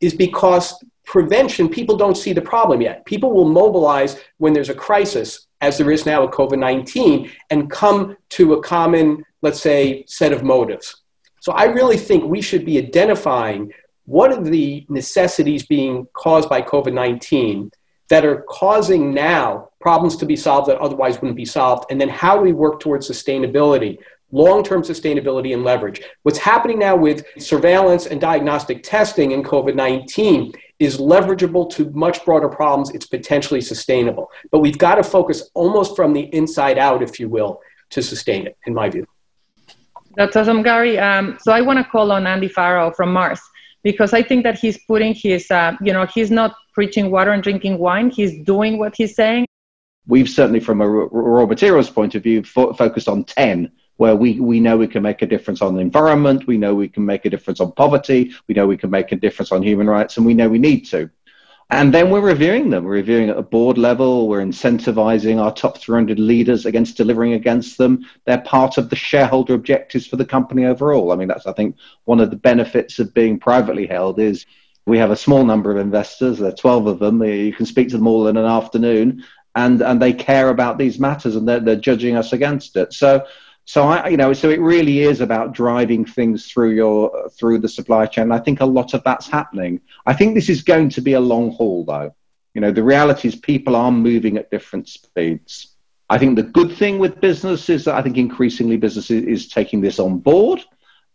is 0.00 0.14
because 0.14 0.74
prevention, 1.12 1.68
people 1.68 1.94
don't 1.94 2.16
see 2.16 2.32
the 2.32 2.40
problem 2.40 2.80
yet. 2.80 3.04
People 3.04 3.34
will 3.34 3.44
mobilize 3.44 4.16
when 4.38 4.54
there's 4.54 4.70
a 4.70 4.74
crisis, 4.74 5.46
as 5.60 5.76
there 5.76 5.90
is 5.90 6.06
now 6.06 6.22
with 6.22 6.30
COVID 6.30 6.58
19, 6.58 7.30
and 7.50 7.70
come 7.70 8.16
to 8.30 8.54
a 8.54 8.62
common, 8.62 9.22
let's 9.42 9.60
say, 9.60 10.06
set 10.08 10.32
of 10.32 10.42
motives. 10.42 11.02
So 11.40 11.52
I 11.52 11.64
really 11.64 11.98
think 11.98 12.24
we 12.24 12.40
should 12.40 12.64
be 12.64 12.78
identifying 12.78 13.70
what 14.06 14.32
are 14.32 14.42
the 14.42 14.86
necessities 14.88 15.66
being 15.66 16.06
caused 16.14 16.48
by 16.48 16.62
COVID 16.62 16.94
19 16.94 17.70
that 18.08 18.24
are 18.24 18.46
causing 18.48 19.12
now 19.12 19.68
problems 19.82 20.16
to 20.16 20.24
be 20.24 20.34
solved 20.34 20.70
that 20.70 20.78
otherwise 20.78 21.16
wouldn't 21.20 21.36
be 21.36 21.44
solved? 21.44 21.84
And 21.90 22.00
then 22.00 22.08
how 22.08 22.38
do 22.38 22.42
we 22.42 22.54
work 22.54 22.80
towards 22.80 23.06
sustainability, 23.06 23.98
long 24.32 24.64
term 24.64 24.82
sustainability 24.82 25.54
and 25.54 25.62
leverage? 25.62 26.02
What's 26.22 26.38
happening 26.38 26.78
now 26.78 26.96
with 26.96 27.24
surveillance 27.38 28.06
and 28.06 28.20
diagnostic 28.20 28.82
testing 28.82 29.30
in 29.30 29.42
COVID 29.42 29.76
19 29.76 30.52
is 30.78 30.98
leverageable 30.98 31.70
to 31.70 31.90
much 31.90 32.24
broader 32.24 32.48
problems. 32.48 32.90
It's 32.90 33.06
potentially 33.06 33.60
sustainable. 33.60 34.30
But 34.50 34.58
we've 34.58 34.78
got 34.78 34.96
to 34.96 35.04
focus 35.04 35.50
almost 35.54 35.94
from 35.94 36.12
the 36.12 36.22
inside 36.34 36.76
out, 36.76 37.02
if 37.02 37.20
you 37.20 37.28
will, 37.28 37.60
to 37.90 38.02
sustain 38.02 38.46
it, 38.46 38.56
in 38.66 38.74
my 38.74 38.88
view. 38.88 39.06
That's 40.16 40.34
awesome, 40.34 40.62
Gary. 40.62 40.98
Um, 40.98 41.38
so 41.40 41.52
I 41.52 41.60
want 41.60 41.78
to 41.78 41.84
call 41.84 42.10
on 42.10 42.26
Andy 42.26 42.48
Pharoah 42.48 42.92
from 42.94 43.12
Mars 43.12 43.40
because 43.82 44.12
I 44.12 44.22
think 44.22 44.42
that 44.44 44.58
he's 44.58 44.78
putting 44.86 45.14
his, 45.14 45.50
uh, 45.50 45.76
you 45.80 45.92
know, 45.92 46.06
he's 46.06 46.30
not 46.30 46.54
preaching 46.74 47.10
water 47.10 47.30
and 47.30 47.42
drinking 47.42 47.78
wine. 47.78 48.10
He's 48.10 48.38
doing 48.44 48.78
what 48.78 48.94
he's 48.96 49.14
saying. 49.14 49.46
We've 50.06 50.28
certainly, 50.28 50.60
from 50.60 50.80
a 50.80 50.88
raw 50.88 51.46
materials 51.46 51.88
point 51.88 52.14
of 52.14 52.22
view, 52.24 52.42
fo- 52.42 52.72
focused 52.72 53.08
on 53.08 53.24
10 53.24 53.70
where 53.96 54.16
we, 54.16 54.40
we 54.40 54.60
know 54.60 54.76
we 54.76 54.88
can 54.88 55.02
make 55.02 55.22
a 55.22 55.26
difference 55.26 55.62
on 55.62 55.74
the 55.74 55.80
environment, 55.80 56.46
we 56.46 56.58
know 56.58 56.74
we 56.74 56.88
can 56.88 57.04
make 57.04 57.24
a 57.24 57.30
difference 57.30 57.60
on 57.60 57.72
poverty, 57.72 58.32
we 58.48 58.54
know 58.54 58.66
we 58.66 58.76
can 58.76 58.90
make 58.90 59.12
a 59.12 59.16
difference 59.16 59.52
on 59.52 59.62
human 59.62 59.88
rights, 59.88 60.16
and 60.16 60.26
we 60.26 60.34
know 60.34 60.48
we 60.48 60.58
need 60.58 60.82
to. 60.82 61.10
And 61.72 61.92
then 61.94 62.10
we're 62.10 62.20
reviewing 62.20 62.68
them. 62.68 62.84
We're 62.84 62.92
reviewing 62.92 63.30
at 63.30 63.38
a 63.38 63.42
board 63.42 63.78
level. 63.78 64.28
We're 64.28 64.44
incentivizing 64.44 65.40
our 65.40 65.54
top 65.54 65.78
300 65.78 66.18
leaders 66.18 66.66
against 66.66 66.98
delivering 66.98 67.32
against 67.32 67.78
them. 67.78 68.04
They're 68.26 68.42
part 68.42 68.76
of 68.76 68.90
the 68.90 68.96
shareholder 68.96 69.54
objectives 69.54 70.06
for 70.06 70.16
the 70.16 70.24
company 70.26 70.66
overall. 70.66 71.12
I 71.12 71.16
mean, 71.16 71.28
that's, 71.28 71.46
I 71.46 71.54
think, 71.54 71.76
one 72.04 72.20
of 72.20 72.28
the 72.28 72.36
benefits 72.36 72.98
of 72.98 73.14
being 73.14 73.38
privately 73.38 73.86
held 73.86 74.20
is 74.20 74.44
we 74.84 74.98
have 74.98 75.10
a 75.10 75.16
small 75.16 75.44
number 75.44 75.70
of 75.70 75.78
investors. 75.78 76.38
There 76.38 76.50
are 76.50 76.54
12 76.54 76.88
of 76.88 76.98
them. 76.98 77.22
You 77.22 77.54
can 77.54 77.64
speak 77.64 77.88
to 77.88 77.96
them 77.96 78.06
all 78.06 78.28
in 78.28 78.36
an 78.36 78.44
afternoon, 78.44 79.24
and, 79.54 79.80
and 79.80 80.02
they 80.02 80.12
care 80.12 80.50
about 80.50 80.76
these 80.76 80.98
matters 80.98 81.36
and 81.36 81.48
they're, 81.48 81.60
they're 81.60 81.76
judging 81.76 82.16
us 82.16 82.34
against 82.34 82.76
it. 82.76 82.92
So 82.92 83.24
so 83.64 83.84
I, 83.84 84.08
you 84.08 84.16
know, 84.16 84.32
so 84.32 84.50
it 84.50 84.60
really 84.60 85.00
is 85.00 85.20
about 85.20 85.52
driving 85.52 86.04
things 86.04 86.50
through 86.50 86.70
your 86.70 87.30
through 87.30 87.58
the 87.58 87.68
supply 87.68 88.06
chain. 88.06 88.32
I 88.32 88.38
think 88.38 88.60
a 88.60 88.66
lot 88.66 88.94
of 88.94 89.04
that's 89.04 89.28
happening. 89.28 89.80
I 90.04 90.14
think 90.14 90.34
this 90.34 90.48
is 90.48 90.62
going 90.62 90.88
to 90.90 91.00
be 91.00 91.12
a 91.12 91.20
long 91.20 91.52
haul, 91.52 91.84
though. 91.84 92.14
You 92.54 92.60
know, 92.60 92.72
the 92.72 92.82
reality 92.82 93.28
is 93.28 93.36
people 93.36 93.76
are 93.76 93.92
moving 93.92 94.36
at 94.36 94.50
different 94.50 94.88
speeds. 94.88 95.74
I 96.10 96.18
think 96.18 96.36
the 96.36 96.42
good 96.42 96.76
thing 96.76 96.98
with 96.98 97.20
business 97.20 97.70
is 97.70 97.84
that 97.84 97.94
I 97.94 98.02
think 98.02 98.18
increasingly 98.18 98.76
business 98.76 99.10
is, 99.10 99.24
is 99.24 99.48
taking 99.48 99.80
this 99.80 99.98
on 99.98 100.18
board, 100.18 100.60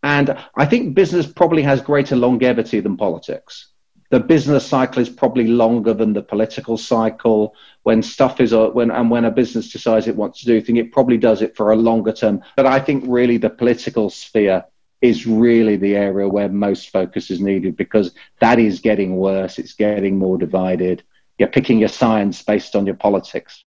and 0.02 0.36
I 0.56 0.64
think 0.66 0.94
business 0.94 1.26
probably 1.26 1.62
has 1.62 1.80
greater 1.80 2.16
longevity 2.16 2.80
than 2.80 2.96
politics 2.96 3.68
the 4.10 4.20
business 4.20 4.66
cycle 4.66 5.02
is 5.02 5.08
probably 5.08 5.46
longer 5.46 5.92
than 5.92 6.12
the 6.12 6.22
political 6.22 6.78
cycle. 6.78 7.54
When 7.82 8.02
stuff 8.02 8.40
is 8.40 8.52
uh, 8.52 8.68
when 8.70 8.90
and 8.90 9.10
when 9.10 9.24
a 9.24 9.30
business 9.30 9.70
decides 9.70 10.08
it 10.08 10.16
wants 10.16 10.40
to 10.40 10.46
do 10.46 10.60
thing, 10.60 10.76
it 10.76 10.92
probably 10.92 11.18
does 11.18 11.42
it 11.42 11.56
for 11.56 11.72
a 11.72 11.76
longer 11.76 12.12
term. 12.12 12.42
But 12.56 12.66
I 12.66 12.80
think 12.80 13.04
really 13.06 13.36
the 13.36 13.50
political 13.50 14.08
sphere 14.10 14.64
is 15.00 15.26
really 15.26 15.76
the 15.76 15.94
area 15.94 16.28
where 16.28 16.48
most 16.48 16.90
focus 16.90 17.30
is 17.30 17.40
needed 17.40 17.76
because 17.76 18.14
that 18.40 18.58
is 18.58 18.80
getting 18.80 19.16
worse. 19.16 19.58
It's 19.58 19.74
getting 19.74 20.16
more 20.16 20.38
divided. 20.38 21.02
You're 21.38 21.48
picking 21.48 21.78
your 21.78 21.88
science 21.88 22.42
based 22.42 22.74
on 22.74 22.84
your 22.86 22.96
politics. 22.96 23.62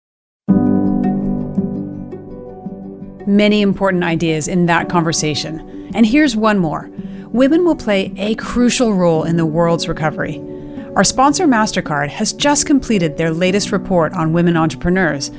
Many 3.27 3.61
important 3.61 4.03
ideas 4.03 4.47
in 4.47 4.65
that 4.65 4.89
conversation. 4.89 5.89
And 5.93 6.05
here's 6.05 6.35
one 6.35 6.57
more 6.57 6.89
women 7.31 7.65
will 7.65 7.75
play 7.75 8.13
a 8.17 8.35
crucial 8.35 8.93
role 8.93 9.23
in 9.23 9.37
the 9.37 9.45
world's 9.45 9.87
recovery. 9.87 10.37
Our 10.95 11.03
sponsor, 11.03 11.47
MasterCard, 11.47 12.09
has 12.09 12.33
just 12.33 12.65
completed 12.65 13.17
their 13.17 13.31
latest 13.31 13.71
report 13.71 14.13
on 14.13 14.33
women 14.33 14.57
entrepreneurs. 14.57 15.31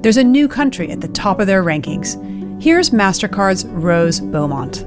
There's 0.00 0.16
a 0.16 0.24
new 0.24 0.48
country 0.48 0.90
at 0.90 1.00
the 1.00 1.08
top 1.08 1.38
of 1.38 1.46
their 1.46 1.62
rankings. 1.62 2.62
Here's 2.62 2.90
MasterCard's 2.90 3.64
Rose 3.66 4.18
Beaumont. 4.18 4.84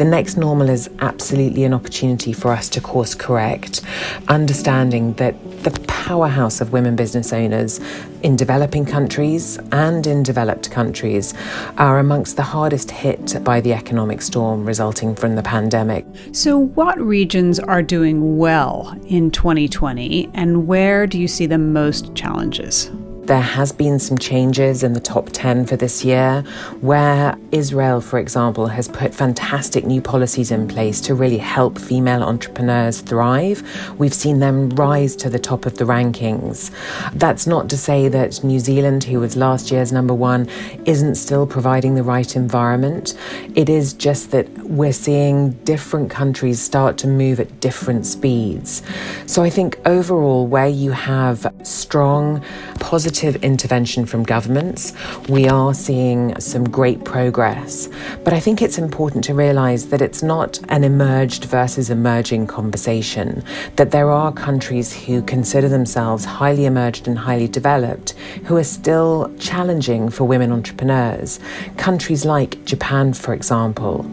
The 0.00 0.06
next 0.06 0.38
normal 0.38 0.70
is 0.70 0.88
absolutely 1.00 1.64
an 1.64 1.74
opportunity 1.74 2.32
for 2.32 2.52
us 2.52 2.70
to 2.70 2.80
course 2.80 3.14
correct, 3.14 3.82
understanding 4.28 5.12
that 5.16 5.34
the 5.62 5.72
powerhouse 5.88 6.62
of 6.62 6.72
women 6.72 6.96
business 6.96 7.34
owners 7.34 7.80
in 8.22 8.34
developing 8.34 8.86
countries 8.86 9.58
and 9.72 10.06
in 10.06 10.22
developed 10.22 10.70
countries 10.70 11.34
are 11.76 11.98
amongst 11.98 12.36
the 12.36 12.42
hardest 12.42 12.90
hit 12.90 13.44
by 13.44 13.60
the 13.60 13.74
economic 13.74 14.22
storm 14.22 14.64
resulting 14.64 15.14
from 15.14 15.36
the 15.36 15.42
pandemic. 15.42 16.06
So, 16.32 16.56
what 16.56 16.98
regions 16.98 17.58
are 17.60 17.82
doing 17.82 18.38
well 18.38 18.98
in 19.06 19.30
2020, 19.30 20.30
and 20.32 20.66
where 20.66 21.06
do 21.06 21.20
you 21.20 21.28
see 21.28 21.44
the 21.44 21.58
most 21.58 22.14
challenges? 22.14 22.90
There 23.30 23.40
has 23.40 23.70
been 23.70 24.00
some 24.00 24.18
changes 24.18 24.82
in 24.82 24.92
the 24.92 24.98
top 24.98 25.28
10 25.32 25.64
for 25.64 25.76
this 25.76 26.04
year, 26.04 26.42
where 26.80 27.38
Israel, 27.52 28.00
for 28.00 28.18
example, 28.18 28.66
has 28.66 28.88
put 28.88 29.14
fantastic 29.14 29.86
new 29.86 30.02
policies 30.02 30.50
in 30.50 30.66
place 30.66 31.00
to 31.00 31.14
really 31.14 31.38
help 31.38 31.78
female 31.78 32.24
entrepreneurs 32.24 33.00
thrive. 33.02 33.62
We've 34.00 34.12
seen 34.12 34.40
them 34.40 34.70
rise 34.70 35.14
to 35.14 35.30
the 35.30 35.38
top 35.38 35.64
of 35.64 35.78
the 35.78 35.84
rankings. 35.84 36.72
That's 37.12 37.46
not 37.46 37.70
to 37.70 37.78
say 37.78 38.08
that 38.08 38.42
New 38.42 38.58
Zealand, 38.58 39.04
who 39.04 39.20
was 39.20 39.36
last 39.36 39.70
year's 39.70 39.92
number 39.92 40.12
one, 40.12 40.48
isn't 40.84 41.14
still 41.14 41.46
providing 41.46 41.94
the 41.94 42.02
right 42.02 42.34
environment. 42.34 43.16
It 43.54 43.68
is 43.68 43.92
just 43.92 44.32
that 44.32 44.48
we're 44.64 44.92
seeing 44.92 45.52
different 45.62 46.10
countries 46.10 46.60
start 46.60 46.98
to 46.98 47.06
move 47.06 47.38
at 47.38 47.60
different 47.60 48.06
speeds. 48.06 48.82
So 49.26 49.44
I 49.44 49.50
think 49.50 49.78
overall, 49.86 50.48
where 50.48 50.66
you 50.66 50.90
have 50.90 51.46
strong, 51.62 52.44
positive 52.80 53.19
intervention 53.24 54.06
from 54.06 54.22
governments. 54.22 54.92
We 55.28 55.48
are 55.48 55.74
seeing 55.74 56.38
some 56.40 56.64
great 56.64 57.04
progress. 57.04 57.88
But 58.24 58.32
I 58.32 58.40
think 58.40 58.62
it's 58.62 58.78
important 58.78 59.24
to 59.24 59.34
realize 59.34 59.88
that 59.88 60.02
it's 60.02 60.22
not 60.22 60.60
an 60.68 60.84
emerged 60.84 61.44
versus 61.44 61.90
emerging 61.90 62.46
conversation, 62.46 63.42
that 63.76 63.90
there 63.90 64.10
are 64.10 64.32
countries 64.32 64.92
who 64.92 65.22
consider 65.22 65.68
themselves 65.68 66.24
highly 66.24 66.64
emerged 66.64 67.08
and 67.08 67.18
highly 67.18 67.48
developed 67.48 68.10
who 68.44 68.56
are 68.56 68.64
still 68.64 69.32
challenging 69.38 70.08
for 70.08 70.24
women 70.24 70.52
entrepreneurs. 70.52 71.40
Countries 71.76 72.24
like 72.24 72.64
Japan, 72.64 73.12
for 73.12 73.34
example. 73.34 74.04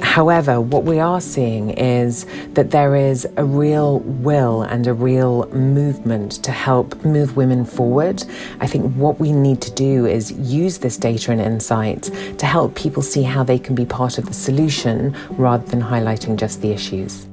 However, 0.00 0.60
what 0.60 0.84
we 0.84 0.98
are 0.98 1.20
seeing 1.20 1.70
is 1.70 2.26
that 2.54 2.70
there 2.70 2.94
is 2.96 3.26
a 3.36 3.44
real 3.44 4.00
will 4.00 4.62
and 4.62 4.86
a 4.86 4.94
real 4.94 5.46
movement 5.52 6.32
to 6.44 6.50
help 6.50 7.04
move 7.04 7.36
women 7.36 7.64
forward 7.64 8.24
I 8.60 8.66
think 8.66 8.92
what 8.94 9.18
we 9.18 9.32
need 9.32 9.60
to 9.62 9.70
do 9.72 10.06
is 10.06 10.32
use 10.32 10.78
this 10.78 10.96
data 10.96 11.32
and 11.32 11.40
insights 11.40 12.10
to 12.38 12.46
help 12.46 12.74
people 12.74 13.02
see 13.02 13.22
how 13.22 13.42
they 13.42 13.58
can 13.58 13.74
be 13.74 13.84
part 13.84 14.18
of 14.18 14.26
the 14.26 14.34
solution 14.34 15.16
rather 15.30 15.64
than 15.66 15.80
highlighting 15.80 16.36
just 16.36 16.62
the 16.62 16.70
issues. 16.70 17.26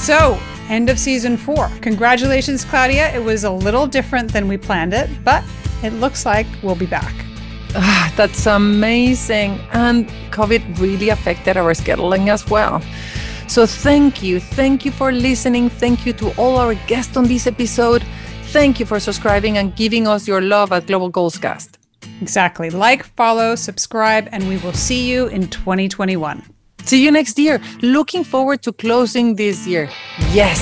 So, 0.00 0.40
end 0.70 0.88
of 0.88 0.98
season 0.98 1.36
four. 1.36 1.70
Congratulations, 1.82 2.64
Claudia. 2.64 3.14
It 3.14 3.22
was 3.22 3.44
a 3.44 3.50
little 3.50 3.86
different 3.86 4.32
than 4.32 4.48
we 4.48 4.56
planned 4.56 4.94
it, 4.94 5.10
but 5.22 5.44
it 5.82 5.92
looks 5.92 6.24
like 6.24 6.46
we'll 6.62 6.74
be 6.74 6.86
back. 6.86 7.14
Ah, 7.74 8.12
that's 8.16 8.46
amazing. 8.46 9.60
And 9.72 10.08
COVID 10.30 10.78
really 10.78 11.10
affected 11.10 11.58
our 11.58 11.74
scheduling 11.74 12.28
as 12.28 12.48
well. 12.48 12.80
So 13.48 13.66
thank 13.66 14.22
you. 14.22 14.40
Thank 14.40 14.84
you 14.84 14.92
for 14.92 15.10
listening. 15.10 15.70
Thank 15.70 16.04
you 16.04 16.12
to 16.14 16.30
all 16.36 16.56
our 16.56 16.74
guests 16.86 17.16
on 17.16 17.24
this 17.24 17.46
episode. 17.46 18.04
Thank 18.52 18.78
you 18.78 18.86
for 18.86 19.00
subscribing 19.00 19.56
and 19.56 19.74
giving 19.74 20.06
us 20.06 20.28
your 20.28 20.42
love 20.42 20.70
at 20.70 20.86
Global 20.86 21.10
GoalsCast. 21.10 21.78
Exactly. 22.20 22.68
Like, 22.68 23.04
follow, 23.04 23.54
subscribe, 23.54 24.28
and 24.32 24.46
we 24.48 24.58
will 24.58 24.74
see 24.74 25.10
you 25.10 25.26
in 25.28 25.48
2021. 25.48 26.42
See 26.84 27.02
you 27.02 27.10
next 27.10 27.38
year. 27.38 27.60
Looking 27.80 28.22
forward 28.22 28.62
to 28.62 28.72
closing 28.72 29.34
this 29.34 29.66
year. 29.66 29.90
Yes. 30.30 30.60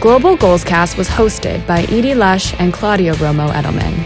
Global 0.00 0.36
GoalsCast 0.36 0.96
was 0.96 1.08
hosted 1.08 1.64
by 1.66 1.82
Edie 1.82 2.14
Lush 2.14 2.58
and 2.58 2.72
Claudia 2.72 3.14
Romo 3.14 3.50
Edelman. 3.52 4.04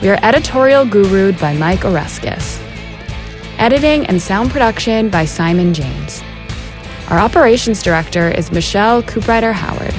We 0.00 0.08
are 0.08 0.18
editorial 0.22 0.86
gurued 0.86 1.40
by 1.40 1.54
Mike 1.54 1.80
Oreskes. 1.80 2.67
Editing 3.58 4.06
and 4.06 4.22
sound 4.22 4.52
production 4.52 5.10
by 5.10 5.24
Simon 5.24 5.74
James. 5.74 6.22
Our 7.10 7.18
operations 7.18 7.82
director 7.82 8.30
is 8.30 8.52
Michelle 8.52 9.02
Cooprider 9.02 9.52
Howard. 9.52 9.94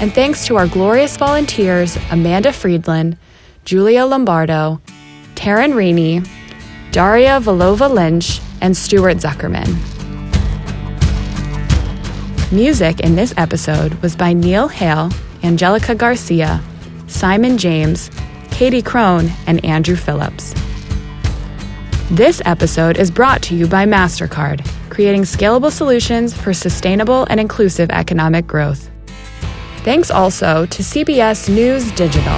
And 0.00 0.12
thanks 0.12 0.44
to 0.46 0.56
our 0.56 0.66
glorious 0.66 1.16
volunteers 1.16 1.96
Amanda 2.10 2.52
Friedland, 2.52 3.16
Julia 3.64 4.04
Lombardo, 4.04 4.80
Taryn 5.36 5.76
Rainey, 5.76 6.22
Daria 6.90 7.38
Volova 7.38 7.88
Lynch, 7.88 8.40
and 8.60 8.76
Stuart 8.76 9.18
Zuckerman. 9.18 9.68
Music 12.50 12.98
in 12.98 13.14
this 13.14 13.32
episode 13.36 13.94
was 14.02 14.16
by 14.16 14.32
Neil 14.32 14.66
Hale 14.66 15.10
Angelica 15.44 15.94
Garcia, 15.94 16.60
Simon 17.06 17.56
James, 17.56 18.10
Katie 18.50 18.82
Crone, 18.82 19.30
and 19.46 19.64
Andrew 19.64 19.94
Phillips. 19.94 20.54
This 22.10 22.42
episode 22.44 22.98
is 22.98 23.08
brought 23.08 23.40
to 23.42 23.54
you 23.54 23.68
by 23.68 23.86
MasterCard, 23.86 24.66
creating 24.90 25.22
scalable 25.22 25.70
solutions 25.70 26.36
for 26.36 26.52
sustainable 26.52 27.24
and 27.30 27.38
inclusive 27.38 27.88
economic 27.90 28.48
growth. 28.48 28.90
Thanks 29.84 30.10
also 30.10 30.66
to 30.66 30.82
CBS 30.82 31.48
News 31.48 31.92
Digital. 31.92 32.34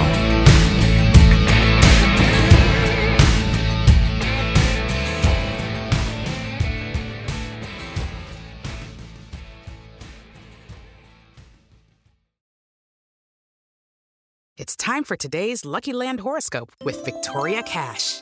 It's 14.55 14.75
time 14.75 15.03
for 15.03 15.15
today's 15.15 15.65
Lucky 15.65 15.93
Land 15.93 16.19
horoscope 16.19 16.71
with 16.85 17.03
Victoria 17.03 17.63
Cash. 17.63 18.21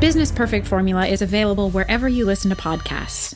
Business 0.00 0.30
Perfect 0.30 0.66
Formula 0.66 1.06
is 1.06 1.22
available 1.22 1.70
wherever 1.70 2.08
you 2.08 2.26
listen 2.26 2.50
to 2.50 2.56
podcasts. 2.56 3.32